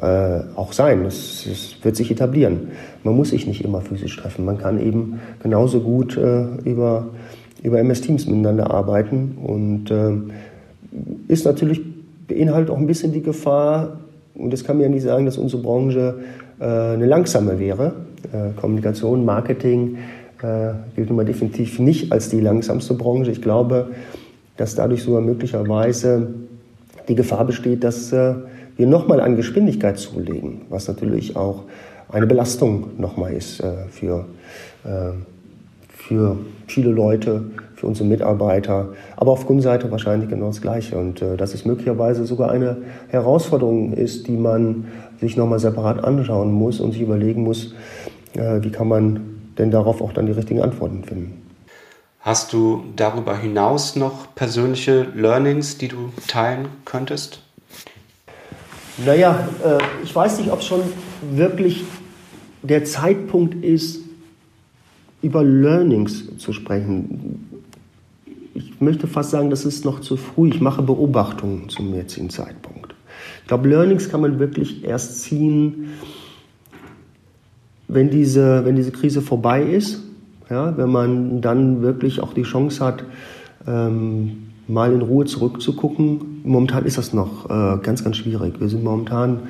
äh, 0.02 0.40
äh, 0.40 0.42
auch 0.56 0.74
sein. 0.74 1.06
Es, 1.06 1.46
es, 1.46 1.76
wird 1.84 1.96
sich 1.96 2.12
etablieren. 2.12 2.70
Man 3.04 3.16
muss 3.16 3.30
sich 3.30 3.48
nicht 3.48 3.64
immer 3.64 3.82
physisch 3.82 4.16
treffen. 4.18 4.46
Man 4.46 4.58
kann 4.58 4.80
eben 4.80 5.20
genauso 5.42 5.82
gut 5.82 6.18
äh, 6.18 6.46
über, 6.64 7.08
über 7.64 7.80
MS 7.80 8.02
Teams 8.02 8.26
miteinander 8.26 8.72
arbeiten 8.72 9.38
und 9.44 9.92
äh, 9.92 10.12
ist 11.28 11.46
natürlich 11.46 11.82
beinhaltet 12.28 12.70
auch 12.70 12.78
ein 12.78 12.88
bisschen 12.88 13.12
die 13.12 13.22
Gefahr, 13.22 14.00
und 14.36 14.54
das 14.54 14.64
kann 14.64 14.78
man 14.78 14.84
ja 14.84 14.90
nicht 14.90 15.04
sagen, 15.04 15.26
dass 15.26 15.38
unsere 15.38 15.62
Branche 15.62 16.20
äh, 16.60 16.64
eine 16.64 17.06
langsame 17.06 17.60
wäre. 17.60 17.94
Kommunikation, 18.58 19.24
Marketing 19.24 19.98
gilt 20.96 21.08
nun 21.08 21.16
mal 21.16 21.26
definitiv 21.26 21.80
nicht 21.80 22.12
als 22.12 22.30
die 22.30 22.42
langsamste 22.42 22.94
Branche. 22.94 23.32
Ich 23.32 23.42
glaube, 23.42 23.92
dass 24.58 24.76
dadurch 24.76 25.04
sogar 25.04 25.22
möglicherweise 25.22 26.28
die 27.08 27.16
Gefahr 27.16 27.46
besteht, 27.46 27.84
dass 27.86 28.14
wir 28.80 28.88
nochmal 28.88 29.20
an 29.20 29.36
Geschwindigkeit 29.36 30.00
zulegen, 30.00 30.62
was 30.70 30.88
natürlich 30.88 31.36
auch 31.36 31.64
eine 32.08 32.26
Belastung 32.26 32.92
nochmal 32.98 33.34
ist 33.34 33.60
äh, 33.60 33.74
für, 33.90 34.26
äh, 34.86 35.12
für 35.90 36.38
viele 36.66 36.90
Leute, 36.90 37.44
für 37.76 37.88
unsere 37.88 38.08
Mitarbeiter, 38.08 38.94
aber 39.18 39.34
auf 39.34 39.46
Kundenseite 39.46 39.92
wahrscheinlich 39.92 40.30
genau 40.30 40.48
das 40.48 40.62
Gleiche. 40.62 40.98
Und 40.98 41.22
äh, 41.22 41.36
dass 41.36 41.54
es 41.54 41.66
möglicherweise 41.66 42.26
sogar 42.26 42.52
eine 42.52 42.78
Herausforderung 43.10 43.92
ist, 43.92 44.28
die 44.28 44.38
man 44.38 44.86
sich 45.20 45.36
nochmal 45.36 45.60
separat 45.60 46.02
anschauen 46.02 46.54
muss 46.54 46.80
und 46.80 46.94
sich 46.94 47.02
überlegen 47.02 47.44
muss, 47.44 47.76
äh, 48.36 48.64
wie 48.64 48.72
kann 48.72 48.88
man 48.88 49.20
denn 49.58 49.72
darauf 49.72 50.02
auch 50.02 50.14
dann 50.14 50.26
die 50.26 50.32
richtigen 50.32 50.62
Antworten 50.62 51.04
finden. 51.04 51.42
Hast 52.22 52.54
du 52.54 52.86
darüber 52.96 53.38
hinaus 53.38 53.98
noch 53.98 54.34
persönliche 54.36 55.06
Learnings, 55.16 55.78
die 55.78 55.90
du 55.90 56.14
teilen 56.28 56.70
könntest? 56.86 57.42
Naja, 59.06 59.48
äh, 59.64 59.78
ich 60.04 60.16
weiß 60.16 60.40
nicht, 60.40 60.52
ob 60.52 60.62
schon 60.62 60.82
wirklich 61.34 61.84
der 62.62 62.84
Zeitpunkt 62.84 63.64
ist, 63.64 64.02
über 65.22 65.44
Learnings 65.44 66.38
zu 66.38 66.54
sprechen. 66.54 67.64
Ich 68.54 68.80
möchte 68.80 69.08
fast 69.08 69.32
sagen, 69.32 69.50
das 69.50 69.66
ist 69.66 69.86
noch 69.86 70.00
zu 70.00 70.18
früh. 70.18 70.50
Ich 70.50 70.62
mache 70.62 70.82
Beobachtungen 70.82 71.70
zum 71.70 71.94
jetzigen 71.94 72.30
Zeitpunkt. 72.30 72.96
Ich 73.42 73.48
glaube, 73.48 73.68
Learnings 73.68 74.10
kann 74.10 74.22
man 74.22 74.40
wirklich 74.40 74.84
erst 74.84 75.22
ziehen, 75.22 75.92
wenn 77.88 78.10
diese, 78.10 78.64
wenn 78.66 78.76
diese 78.76 78.92
Krise 78.92 79.22
vorbei 79.22 79.64
ist 79.64 80.04
ja, 80.50 80.76
wenn 80.78 80.90
man 80.90 81.42
dann 81.42 81.82
wirklich 81.82 82.22
auch 82.22 82.34
die 82.34 82.44
Chance 82.44 82.84
hat, 82.84 83.04
ähm, 83.68 84.48
mal 84.68 84.92
in 84.94 85.02
Ruhe 85.02 85.26
zurückzugucken. 85.26 86.39
Momentan 86.50 86.84
ist 86.86 86.98
das 86.98 87.14
noch 87.14 87.46
äh, 87.46 87.78
ganz, 87.84 88.04
ganz 88.04 88.18
schwierig. 88.18 88.60
Wir 88.60 88.70
sind 88.70 88.84
momentan 88.84 89.42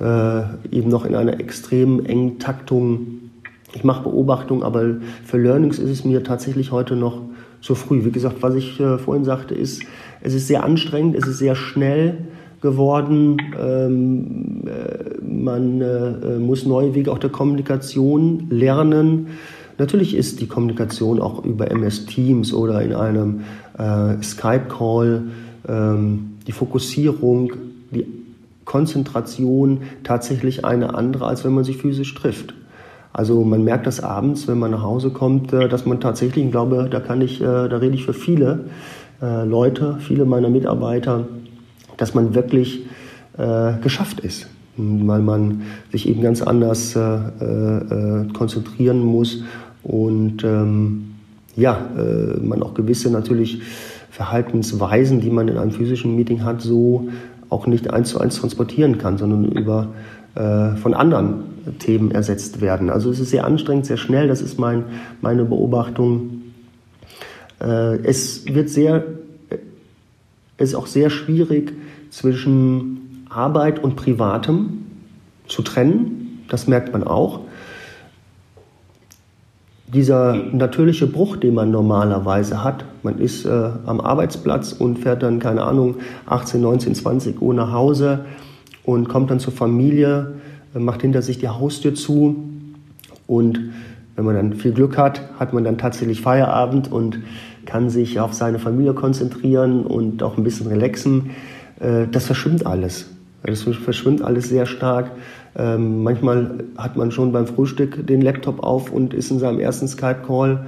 äh, 0.00 0.42
eben 0.70 0.88
noch 0.88 1.04
in 1.04 1.16
einer 1.16 1.40
extrem 1.40 2.06
engen 2.06 2.38
Taktung. 2.38 3.06
Ich 3.74 3.82
mache 3.82 4.04
Beobachtungen, 4.04 4.62
aber 4.62 4.98
für 5.24 5.36
Learnings 5.36 5.80
ist 5.80 5.90
es 5.90 6.04
mir 6.04 6.22
tatsächlich 6.22 6.70
heute 6.70 6.94
noch 6.94 7.22
zu 7.60 7.74
früh. 7.74 8.04
Wie 8.04 8.12
gesagt, 8.12 8.36
was 8.42 8.54
ich 8.54 8.78
äh, 8.78 8.98
vorhin 8.98 9.24
sagte, 9.24 9.56
ist, 9.56 9.82
es 10.20 10.32
ist 10.32 10.46
sehr 10.46 10.62
anstrengend, 10.62 11.16
es 11.16 11.26
ist 11.26 11.38
sehr 11.38 11.56
schnell 11.56 12.18
geworden. 12.60 13.36
Ähm, 13.60 14.62
äh, 14.68 15.24
man 15.24 15.80
äh, 15.80 16.38
muss 16.38 16.66
neue 16.66 16.94
Wege 16.94 17.10
auch 17.10 17.18
der 17.18 17.30
Kommunikation 17.30 18.46
lernen. 18.48 19.26
Natürlich 19.78 20.14
ist 20.14 20.40
die 20.40 20.46
Kommunikation 20.46 21.20
auch 21.20 21.44
über 21.44 21.68
MS 21.72 22.06
Teams 22.06 22.54
oder 22.54 22.80
in 22.80 22.94
einem 22.94 23.40
äh, 23.76 24.22
Skype-Call, 24.22 25.24
ähm, 25.68 26.33
die 26.46 26.52
Fokussierung, 26.52 27.52
die 27.90 28.06
Konzentration 28.64 29.82
tatsächlich 30.02 30.64
eine 30.64 30.94
andere, 30.94 31.26
als 31.26 31.44
wenn 31.44 31.52
man 31.52 31.64
sich 31.64 31.76
physisch 31.76 32.14
trifft. 32.14 32.54
Also 33.14 33.44
man 33.44 33.62
merkt 33.62 33.86
das 33.86 34.00
abends, 34.00 34.48
wenn 34.48 34.58
man 34.58 34.72
nach 34.72 34.82
Hause 34.82 35.10
kommt, 35.10 35.52
äh, 35.52 35.68
dass 35.68 35.86
man 35.86 36.00
tatsächlich, 36.00 36.46
ich 36.46 36.50
glaube, 36.50 36.88
da 36.90 36.98
kann 36.98 37.20
ich, 37.22 37.40
äh, 37.40 37.44
da 37.44 37.76
rede 37.76 37.94
ich 37.94 38.04
für 38.04 38.12
viele 38.12 38.64
äh, 39.22 39.44
Leute, 39.44 39.98
viele 40.00 40.24
meiner 40.24 40.50
Mitarbeiter, 40.50 41.26
dass 41.96 42.14
man 42.14 42.34
wirklich 42.34 42.84
geschafft 43.82 44.20
ist 44.20 44.46
weil 44.76 45.22
man 45.22 45.62
sich 45.90 46.08
eben 46.08 46.22
ganz 46.22 46.40
anders 46.40 46.96
konzentrieren 48.32 49.00
muss 49.00 49.42
und 49.82 50.44
ähm, 50.44 51.14
ja, 51.56 51.84
man 52.40 52.62
auch 52.62 52.74
gewisse 52.74 53.10
natürlich 53.10 53.60
Verhaltensweisen, 54.14 55.20
die 55.20 55.30
man 55.30 55.48
in 55.48 55.58
einem 55.58 55.72
physischen 55.72 56.14
Meeting 56.14 56.44
hat, 56.44 56.60
so 56.60 57.08
auch 57.48 57.66
nicht 57.66 57.92
eins 57.92 58.10
zu 58.10 58.20
eins 58.20 58.36
transportieren 58.36 58.96
kann, 58.96 59.18
sondern 59.18 59.50
über 59.50 59.88
äh, 60.36 60.76
von 60.76 60.94
anderen 60.94 61.42
Themen 61.80 62.12
ersetzt 62.12 62.60
werden. 62.60 62.90
Also 62.90 63.10
es 63.10 63.18
ist 63.18 63.30
sehr 63.30 63.44
anstrengend, 63.44 63.86
sehr 63.86 63.96
schnell, 63.96 64.28
das 64.28 64.40
ist 64.40 64.56
mein, 64.56 64.84
meine 65.20 65.44
Beobachtung. 65.44 66.42
Äh, 67.60 67.96
es 68.04 68.46
wird 68.46 68.68
sehr, 68.68 69.04
es 70.58 70.68
ist 70.68 70.74
auch 70.76 70.86
sehr 70.86 71.10
schwierig 71.10 71.72
zwischen 72.10 73.26
Arbeit 73.28 73.82
und 73.82 73.96
Privatem 73.96 74.84
zu 75.48 75.62
trennen. 75.62 76.44
Das 76.48 76.68
merkt 76.68 76.92
man 76.92 77.02
auch 77.02 77.40
dieser 79.86 80.34
natürliche 80.34 81.06
Bruch, 81.06 81.36
den 81.36 81.54
man 81.54 81.70
normalerweise 81.70 82.64
hat. 82.64 82.84
Man 83.02 83.18
ist 83.18 83.44
äh, 83.44 83.70
am 83.84 84.00
Arbeitsplatz 84.00 84.72
und 84.72 84.98
fährt 84.98 85.22
dann, 85.22 85.38
keine 85.38 85.62
Ahnung, 85.62 85.96
18, 86.26 86.60
19, 86.60 86.94
20 86.94 87.42
Uhr 87.42 87.54
nach 87.54 87.72
Hause 87.72 88.24
und 88.84 89.08
kommt 89.08 89.30
dann 89.30 89.40
zur 89.40 89.52
Familie, 89.52 90.34
äh, 90.74 90.78
macht 90.78 91.02
hinter 91.02 91.22
sich 91.22 91.38
die 91.38 91.48
Haustür 91.48 91.94
zu 91.94 92.36
und 93.26 93.60
wenn 94.16 94.24
man 94.24 94.36
dann 94.36 94.54
viel 94.54 94.72
Glück 94.72 94.96
hat, 94.96 95.22
hat 95.38 95.52
man 95.52 95.64
dann 95.64 95.76
tatsächlich 95.76 96.20
Feierabend 96.20 96.90
und 96.90 97.18
kann 97.66 97.90
sich 97.90 98.20
auf 98.20 98.32
seine 98.32 98.58
Familie 98.58 98.94
konzentrieren 98.94 99.84
und 99.84 100.22
auch 100.22 100.36
ein 100.36 100.44
bisschen 100.44 100.68
relaxen. 100.68 101.30
Äh, 101.80 102.06
das 102.10 102.26
verschwimmt 102.26 102.64
alles. 102.66 103.10
Das 103.42 103.62
verschwimmt 103.62 104.22
alles 104.22 104.48
sehr 104.48 104.66
stark. 104.66 105.10
Ähm, 105.56 106.02
manchmal 106.02 106.64
hat 106.76 106.96
man 106.96 107.10
schon 107.10 107.32
beim 107.32 107.46
Frühstück 107.46 108.06
den 108.06 108.20
Laptop 108.20 108.62
auf 108.62 108.90
und 108.90 109.14
ist 109.14 109.30
in 109.30 109.38
seinem 109.38 109.60
ersten 109.60 109.86
Skype-Call 109.86 110.66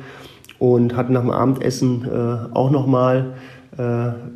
und 0.58 0.96
hat 0.96 1.10
nach 1.10 1.22
dem 1.22 1.30
Abendessen 1.30 2.04
äh, 2.04 2.54
auch 2.54 2.70
nochmal 2.70 3.34
äh, 3.76 3.82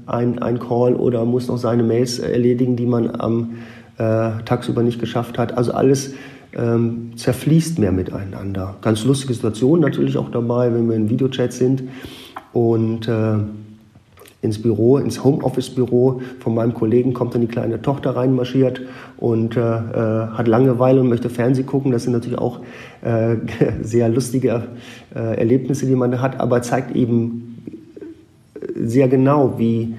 ein, 0.06 0.38
ein 0.40 0.58
Call 0.58 0.94
oder 0.94 1.24
muss 1.24 1.48
noch 1.48 1.58
seine 1.58 1.82
Mails 1.82 2.18
erledigen, 2.18 2.76
die 2.76 2.86
man 2.86 3.10
am 3.20 3.58
äh, 3.96 4.42
tagsüber 4.44 4.82
nicht 4.82 4.98
geschafft 4.98 5.38
hat. 5.38 5.56
Also 5.56 5.72
alles 5.72 6.14
ähm, 6.52 7.12
zerfließt 7.16 7.78
mehr 7.78 7.92
miteinander. 7.92 8.76
Ganz 8.82 9.04
lustige 9.04 9.34
Situation 9.34 9.80
natürlich 9.80 10.16
auch 10.16 10.30
dabei, 10.30 10.72
wenn 10.74 10.88
wir 10.88 10.96
in 10.96 11.08
Videochat 11.08 11.52
sind 11.52 11.84
und 12.52 13.06
äh, 13.06 13.34
ins 14.42 14.60
Büro, 14.60 14.96
ins 14.96 15.22
Homeoffice-Büro 15.22 16.22
von 16.38 16.54
meinem 16.54 16.72
Kollegen 16.72 17.12
kommt 17.12 17.34
dann 17.34 17.42
die 17.42 17.46
kleine 17.46 17.82
Tochter 17.82 18.16
reinmarschiert 18.16 18.80
und 19.18 19.56
äh, 19.56 19.60
äh, 19.60 20.28
hat 20.28 20.48
Langeweile 20.48 21.00
und 21.00 21.08
möchte 21.08 21.28
Fernsehen 21.28 21.66
gucken. 21.66 21.92
Das 21.92 22.04
sind 22.04 22.12
natürlich 22.12 22.38
auch 22.38 22.60
äh, 23.02 23.36
sehr 23.82 24.08
lustige 24.08 24.68
äh, 25.14 25.36
Erlebnisse, 25.36 25.86
die 25.86 25.94
man 25.94 26.10
da 26.10 26.20
hat, 26.20 26.40
aber 26.40 26.62
zeigt 26.62 26.96
eben 26.96 27.50
sehr 28.76 29.08
genau, 29.08 29.58
wie 29.58 29.94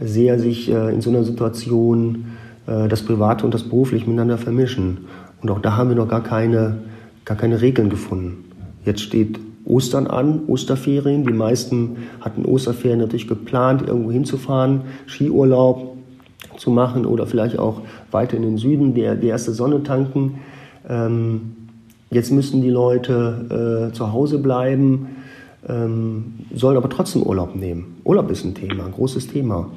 sehr 0.00 0.38
sich 0.38 0.70
äh, 0.70 0.92
in 0.92 1.00
so 1.00 1.10
einer 1.10 1.24
Situation 1.24 2.26
äh, 2.66 2.88
das 2.88 3.02
Private 3.02 3.44
und 3.44 3.54
das 3.54 3.62
Berufliche 3.62 4.04
miteinander 4.04 4.38
vermischen. 4.38 5.06
Und 5.40 5.50
auch 5.50 5.60
da 5.60 5.76
haben 5.76 5.88
wir 5.88 5.96
noch 5.96 6.08
gar 6.08 6.22
keine, 6.22 6.78
gar 7.24 7.36
keine 7.36 7.62
Regeln 7.62 7.88
gefunden. 7.88 8.44
Jetzt 8.84 9.00
steht 9.00 9.38
Ostern 9.66 10.06
an, 10.06 10.42
Osterferien. 10.46 11.26
Die 11.26 11.32
meisten 11.32 11.96
hatten 12.20 12.44
Osterferien 12.44 13.00
natürlich 13.00 13.28
geplant, 13.28 13.82
irgendwo 13.86 14.12
hinzufahren, 14.12 14.82
Skiurlaub 15.06 15.96
zu 16.56 16.70
machen 16.70 17.04
oder 17.04 17.26
vielleicht 17.26 17.58
auch 17.58 17.82
weiter 18.10 18.36
in 18.36 18.42
den 18.42 18.58
Süden, 18.58 18.94
die, 18.94 19.08
die 19.20 19.26
erste 19.26 19.52
Sonne 19.52 19.82
tanken. 19.82 20.38
Ähm, 20.88 21.56
jetzt 22.10 22.30
müssen 22.30 22.62
die 22.62 22.70
Leute 22.70 23.90
äh, 23.90 23.94
zu 23.94 24.12
Hause 24.12 24.38
bleiben, 24.38 25.08
ähm, 25.68 26.34
sollen 26.54 26.76
aber 26.76 26.88
trotzdem 26.88 27.22
Urlaub 27.22 27.56
nehmen. 27.56 27.96
Urlaub 28.04 28.30
ist 28.30 28.44
ein 28.44 28.54
Thema, 28.54 28.86
ein 28.86 28.92
großes 28.92 29.28
Thema. 29.28 29.70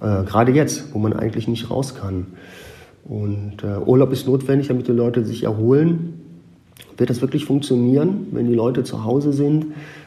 Äh, 0.00 0.24
Gerade 0.24 0.52
jetzt, 0.52 0.94
wo 0.94 0.98
man 0.98 1.12
eigentlich 1.12 1.48
nicht 1.48 1.70
raus 1.70 1.94
kann. 1.94 2.26
Und 3.04 3.62
äh, 3.62 3.78
Urlaub 3.84 4.12
ist 4.12 4.26
notwendig, 4.26 4.68
damit 4.68 4.88
die 4.88 4.92
Leute 4.92 5.24
sich 5.24 5.44
erholen. 5.44 6.13
Wird 6.96 7.10
das 7.10 7.20
wirklich 7.20 7.44
funktionieren, 7.44 8.28
wenn 8.32 8.46
die 8.46 8.54
Leute 8.54 8.84
zu 8.84 9.04
Hause 9.04 9.32
sind? 9.32 9.66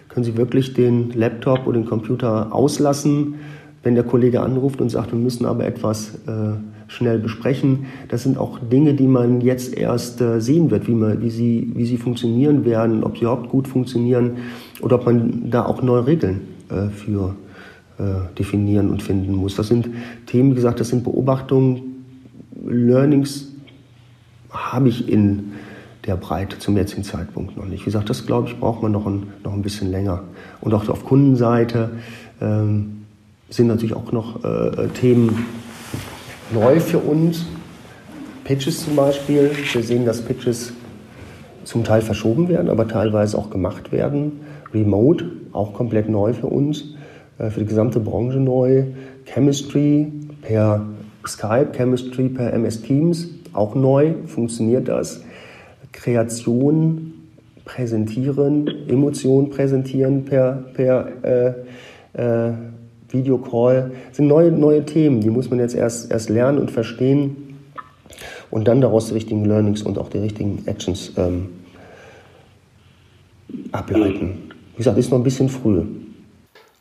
Können 0.10 0.24
sie 0.24 0.38
wirklich 0.38 0.74
den 0.74 1.12
Laptop 1.12 1.68
oder 1.68 1.80
den 1.80 1.86
Computer 1.86 2.54
auslassen, 2.54 3.36
wenn 3.84 3.96
der 3.96 4.04
Kollege 4.04 4.42
anruft 4.42 4.82
und 4.82 4.90
sagt, 4.90 5.12
wir 5.12 5.20
müssen 5.20 5.46
aber 5.46 5.66
etwas 5.66 6.16
äh, 6.28 6.54
schnell 6.88 7.20
besprechen? 7.20 7.88
Das 8.08 8.24
sind 8.24 8.38
auch 8.38 8.60
Dinge, 8.60 8.94
die 8.94 9.08
man 9.08 9.42
jetzt 9.42 9.78
erst 9.78 10.22
äh, 10.22 10.40
sehen 10.40 10.72
wird, 10.72 10.88
wie, 10.88 10.96
man, 10.96 11.22
wie, 11.22 11.30
sie, 11.30 11.72
wie 11.76 11.86
sie 11.86 11.98
funktionieren 11.98 12.66
werden, 12.66 13.04
ob 13.04 13.18
sie 13.18 13.24
überhaupt 13.24 13.50
gut 13.50 13.68
funktionieren 13.68 14.38
oder 14.82 14.96
ob 14.96 15.06
man 15.06 15.50
da 15.50 15.66
auch 15.66 15.82
neue 15.82 16.08
Regeln 16.08 16.42
äh, 16.70 16.90
für 16.90 17.36
äh, 18.00 18.34
definieren 18.38 18.90
und 18.90 19.04
finden 19.04 19.34
muss. 19.34 19.56
Das 19.56 19.68
sind 19.68 19.90
Themen, 20.26 20.52
wie 20.52 20.56
gesagt, 20.56 20.80
das 20.80 20.90
sind 20.90 21.04
Beobachtungen, 21.04 21.82
Learnings 22.66 23.54
habe 24.50 24.90
ich 24.90 25.10
in 25.10 25.52
der 26.08 26.16
Breite 26.16 26.58
zum 26.58 26.78
jetzigen 26.78 27.04
Zeitpunkt 27.04 27.58
noch 27.58 27.66
nicht. 27.66 27.82
Wie 27.82 27.86
gesagt, 27.86 28.10
das 28.10 28.26
glaube 28.26 28.48
ich, 28.48 28.60
braucht 28.60 28.82
man 28.82 28.94
noch 28.94 29.06
ein, 29.06 29.28
noch 29.44 29.54
ein 29.54 29.62
bisschen 29.62 29.92
länger. 29.92 30.24
Und 30.62 30.74
auch 30.74 30.88
auf 30.90 31.06
Kundenseite 31.06 31.92
ähm, 32.42 33.06
sind 33.50 33.68
natürlich 33.68 33.96
auch 33.96 34.12
noch 34.12 34.44
äh, 34.44 34.88
Themen 35.00 35.46
neu 36.54 36.80
für 36.80 37.00
uns. 37.00 37.46
Pitches 38.46 38.86
zum 38.86 38.96
Beispiel. 38.96 39.52
Wir 39.74 39.84
sehen, 39.84 40.06
dass 40.06 40.22
Pitches 40.22 40.72
zum 41.66 41.84
Teil 41.84 42.02
verschoben 42.02 42.48
werden, 42.48 42.70
aber 42.70 42.88
teilweise 42.88 43.38
auch 43.38 43.50
gemacht 43.50 43.92
werden. 43.92 44.40
Remote, 44.74 45.30
auch 45.52 45.74
komplett 45.74 46.08
neu 46.08 46.34
für 46.34 46.48
uns, 46.48 46.96
äh, 47.38 47.50
für 47.50 47.60
die 47.60 47.66
gesamte 47.66 48.00
Branche 48.00 48.40
neu. 48.40 48.86
Chemistry 49.26 50.12
per 50.42 50.86
Skype, 51.28 51.72
Chemistry 51.74 52.30
per 52.30 52.54
MS 52.54 52.82
Teams, 52.82 53.28
auch 53.52 53.76
neu, 53.76 54.14
funktioniert 54.28 54.88
das. 54.88 55.22
Kreation 55.92 57.14
präsentieren, 57.66 58.68
Emotionen 58.88 59.50
präsentieren 59.50 60.26
per, 60.26 60.64
per 60.74 61.08
äh, 61.24 61.54
äh, 62.14 62.54
Videocall, 63.10 63.92
sind 64.12 64.28
neue, 64.28 64.52
neue 64.52 64.86
Themen, 64.86 65.22
die 65.22 65.30
muss 65.30 65.50
man 65.50 65.60
jetzt 65.60 65.76
erst, 65.76 66.12
erst 66.12 66.30
lernen 66.30 66.58
und 66.58 66.72
verstehen 66.72 67.58
und 68.50 68.68
dann 68.68 68.82
daraus 68.82 69.08
die 69.08 69.14
richtigen 69.14 69.46
Learnings 69.46 69.82
und 69.82 69.98
auch 69.98 70.10
die 70.10 70.20
richtigen 70.20 70.64
Actions 70.66 71.14
ähm, 71.18 71.50
ableiten. 73.72 74.52
Wie 74.74 74.78
gesagt, 74.78 74.98
ist 74.98 75.12
noch 75.12 75.18
ein 75.18 75.24
bisschen 75.24 75.50
früh. 75.50 75.84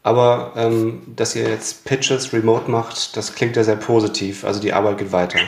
Aber 0.03 0.53
ähm, 0.57 1.01
dass 1.17 1.35
ihr 1.35 1.49
jetzt 1.49 1.85
Pitches 1.85 2.33
remote 2.33 2.71
macht, 2.71 3.17
das 3.17 3.35
klingt 3.35 3.57
ja 3.57 3.65
sehr 3.65 3.77
positiv. 3.77 4.45
Also 4.45 4.61
die 4.61 4.73
Arbeit 4.73 4.99
geht 4.99 5.11
weiter. 5.11 5.39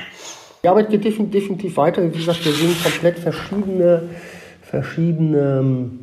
Die 0.62 0.68
Arbeit 0.68 0.90
geht 0.90 1.04
definitiv 1.04 1.76
weiter. 1.76 2.02
Wie 2.02 2.16
gesagt, 2.16 2.44
wir 2.44 2.52
sehen 2.52 2.74
komplett 2.82 3.18
verschiedene, 3.18 4.02
verschiedene 4.62 5.58
ähm, 5.60 5.98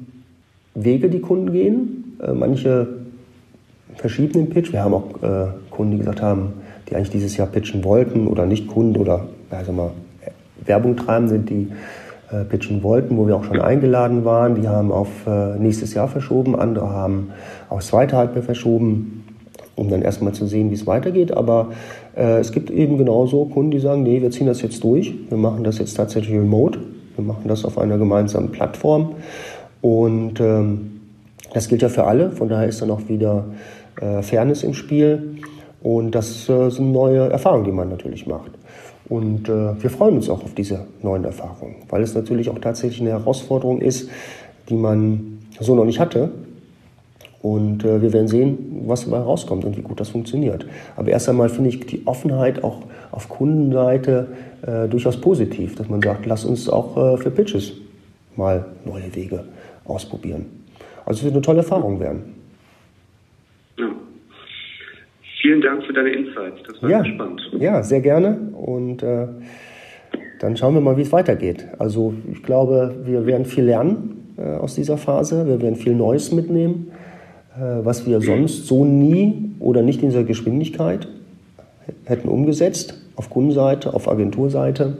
Wege, 0.73 1.09
die 1.09 1.19
Kunden 1.19 1.51
gehen. 1.51 2.17
Äh, 2.25 2.31
manche 2.31 2.87
verschieben 3.95 4.33
den 4.33 4.49
Pitch. 4.49 4.71
Wir 4.71 4.83
haben 4.83 4.93
auch 4.93 5.21
äh, 5.21 5.47
Kunden, 5.69 5.93
die 5.93 5.97
gesagt 5.99 6.21
haben, 6.21 6.53
die 6.89 6.95
eigentlich 6.95 7.09
dieses 7.09 7.35
Jahr 7.35 7.47
pitchen 7.47 7.83
wollten 7.83 8.27
oder 8.27 8.45
nicht 8.45 8.67
Kunden 8.67 8.97
oder 8.97 9.27
also 9.49 9.71
mal, 9.71 9.91
Werbung 10.65 10.95
treiben 10.95 11.27
sind, 11.27 11.49
die 11.49 11.71
äh, 12.31 12.43
pitchen 12.43 12.81
wollten, 12.81 13.17
wo 13.17 13.27
wir 13.27 13.35
auch 13.35 13.43
schon 13.43 13.61
eingeladen 13.61 14.25
waren. 14.25 14.55
Die 14.61 14.67
haben 14.67 14.91
auf 14.91 15.09
äh, 15.27 15.57
nächstes 15.57 15.93
Jahr 15.93 16.07
verschoben, 16.07 16.55
andere 16.55 16.89
haben 16.89 17.31
aufs 17.69 17.87
zweite 17.87 18.15
Halbjahr 18.15 18.43
verschoben, 18.43 19.14
um 19.75 19.89
dann 19.89 20.01
erstmal 20.01 20.33
zu 20.33 20.45
sehen, 20.45 20.69
wie 20.69 20.75
es 20.75 20.87
weitergeht. 20.87 21.35
Aber 21.35 21.71
äh, 22.15 22.39
es 22.39 22.51
gibt 22.51 22.69
eben 22.69 22.97
genauso 22.97 23.45
Kunden, 23.45 23.71
die 23.71 23.79
sagen, 23.79 24.03
nee, 24.03 24.21
wir 24.21 24.31
ziehen 24.31 24.47
das 24.47 24.61
jetzt 24.61 24.83
durch, 24.83 25.13
wir 25.29 25.37
machen 25.37 25.63
das 25.63 25.79
jetzt 25.79 25.95
tatsächlich 25.95 26.35
remote, 26.35 26.79
wir 27.15 27.23
machen 27.25 27.47
das 27.47 27.65
auf 27.65 27.77
einer 27.77 27.97
gemeinsamen 27.97 28.51
Plattform 28.51 29.15
und 29.81 30.39
ähm, 30.39 30.91
das 31.53 31.67
gilt 31.67 31.81
ja 31.81 31.89
für 31.89 32.05
alle, 32.05 32.31
von 32.31 32.49
daher 32.49 32.67
ist 32.67 32.81
dann 32.81 32.91
auch 32.91 33.07
wieder 33.07 33.45
äh, 34.01 34.21
Fairness 34.21 34.63
im 34.63 34.73
Spiel 34.73 35.37
und 35.81 36.11
das 36.11 36.49
äh, 36.49 36.69
sind 36.69 36.91
neue 36.91 37.29
Erfahrungen, 37.29 37.65
die 37.65 37.71
man 37.71 37.89
natürlich 37.89 38.27
macht. 38.27 38.51
Und 39.07 39.47
äh, 39.49 39.81
wir 39.81 39.89
freuen 39.89 40.15
uns 40.15 40.29
auch 40.29 40.43
auf 40.43 40.55
diese 40.55 40.87
neuen 41.03 41.23
Erfahrungen, 41.25 41.75
weil 41.89 42.01
es 42.01 42.15
natürlich 42.15 42.49
auch 42.49 42.57
tatsächlich 42.59 43.01
eine 43.01 43.11
Herausforderung 43.11 43.79
ist, 43.79 44.09
die 44.67 44.75
man 44.75 45.39
so 45.59 45.75
noch 45.75 45.85
nicht 45.85 45.99
hatte. 45.99 46.31
Und 47.45 47.85
äh, 47.85 48.01
wir 48.01 48.11
werden 48.11 48.27
sehen, 48.27 48.85
was 48.87 49.05
dabei 49.05 49.19
rauskommt 49.19 49.65
und 49.65 49.77
wie 49.77 49.83
gut 49.83 49.99
das 49.99 50.09
funktioniert. 50.09 50.65
Aber 50.95 51.09
erst 51.09 51.29
einmal 51.29 51.47
finde 51.47 51.69
ich 51.69 51.79
die 51.85 52.01
Offenheit 52.07 52.63
auch 52.63 52.81
auf 53.11 53.29
Kundenseite 53.29 54.29
äh, 54.65 54.87
durchaus 54.87 55.21
positiv, 55.21 55.75
dass 55.75 55.87
man 55.87 56.01
sagt, 56.01 56.25
lass 56.25 56.43
uns 56.43 56.67
auch 56.67 56.97
äh, 56.97 57.17
für 57.17 57.29
Pitches 57.29 57.73
mal 58.35 58.65
neue 58.83 59.15
Wege 59.15 59.43
ausprobieren. 59.85 60.47
Also 61.05 61.19
es 61.19 61.23
wird 61.25 61.35
eine 61.35 61.43
tolle 61.43 61.59
Erfahrung 61.59 61.99
werden. 61.99 62.33
Ja. 63.77 63.91
Vielen 65.43 65.61
Dank 65.61 65.83
für 65.83 65.93
deine 65.93 66.09
Insights. 66.09 66.63
Das 66.67 66.81
war 66.81 66.89
ja, 66.89 67.03
sehr 67.03 67.13
spannend. 67.13 67.41
Ja, 67.59 67.83
sehr 67.83 68.01
gerne. 68.01 68.39
Und 68.55 69.03
äh, 69.03 69.27
dann 70.39 70.57
schauen 70.57 70.73
wir 70.73 70.81
mal, 70.81 70.97
wie 70.97 71.03
es 71.03 71.11
weitergeht. 71.11 71.67
Also 71.77 72.15
ich 72.31 72.41
glaube, 72.41 72.95
wir 73.03 73.27
werden 73.27 73.45
viel 73.45 73.65
lernen 73.65 74.33
äh, 74.35 74.41
aus 74.41 74.73
dieser 74.73 74.97
Phase. 74.97 75.45
Wir 75.45 75.61
werden 75.61 75.75
viel 75.75 75.93
Neues 75.93 76.31
mitnehmen, 76.31 76.91
was 77.57 78.05
wir 78.05 78.21
sonst 78.21 78.67
so 78.67 78.83
nie 78.83 79.51
oder 79.59 79.81
nicht 79.81 80.01
in 80.01 80.09
dieser 80.09 80.23
Geschwindigkeit 80.23 81.07
hätten 82.03 82.27
umgesetzt, 82.27 82.95
auf 83.15 83.29
Kundenseite, 83.29 83.93
auf 83.93 84.07
Agenturseite. 84.09 84.97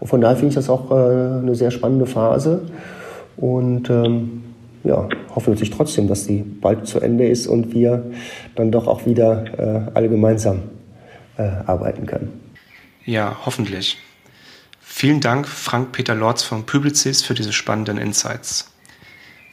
Und 0.00 0.08
von 0.08 0.20
daher 0.20 0.36
finde 0.36 0.50
ich 0.50 0.54
das 0.54 0.68
auch 0.68 0.90
äh, 0.90 0.94
eine 0.94 1.54
sehr 1.54 1.70
spannende 1.70 2.06
Phase. 2.06 2.62
Und 3.36 3.90
ähm, 3.90 4.42
ja, 4.84 5.08
hoffen 5.34 5.50
natürlich 5.50 5.74
trotzdem, 5.74 6.08
dass 6.08 6.24
sie 6.24 6.42
bald 6.60 6.86
zu 6.86 7.00
Ende 7.00 7.26
ist 7.26 7.46
und 7.46 7.74
wir 7.74 8.04
dann 8.54 8.70
doch 8.70 8.86
auch 8.86 9.04
wieder 9.04 9.44
äh, 9.58 9.90
alle 9.94 10.08
gemeinsam 10.08 10.62
äh, 11.36 11.42
arbeiten 11.42 12.06
können. 12.06 12.32
Ja, 13.04 13.36
hoffentlich. 13.44 13.98
Vielen 14.80 15.20
Dank, 15.20 15.46
Frank-Peter 15.46 16.14
Lorz 16.14 16.42
von 16.42 16.64
Publicis, 16.64 17.22
für 17.22 17.34
diese 17.34 17.52
spannenden 17.52 17.98
Insights. 17.98 18.72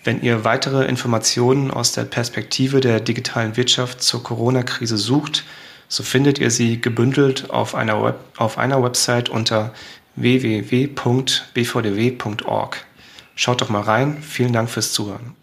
Wenn 0.04 0.22
ihr 0.22 0.44
weitere 0.44 0.86
Informationen 0.86 1.72
aus 1.72 1.94
der 1.94 2.04
Perspektive 2.04 2.82
der 2.82 3.00
digitalen 3.00 3.56
Wirtschaft 3.56 4.02
zur 4.02 4.22
Corona-Krise 4.22 4.98
sucht, 4.98 5.46
so 5.88 6.04
findet 6.04 6.40
ihr 6.40 6.52
sie 6.52 6.82
gebündelt 6.82 7.50
auf 7.50 7.74
einer, 7.74 8.04
Web 8.04 8.20
auf 8.38 8.58
einer 8.58 8.84
Website 8.84 9.30
unter 9.30 9.74
www.bvdw.org. 10.16 10.96
Schaut 13.36 13.62
doch 13.62 13.70
mal 13.70 13.82
rein. 13.82 14.22
Vielen 14.22 14.54
Dank 14.54 14.70
fürs 14.70 14.92
Zuhören. 14.92 15.36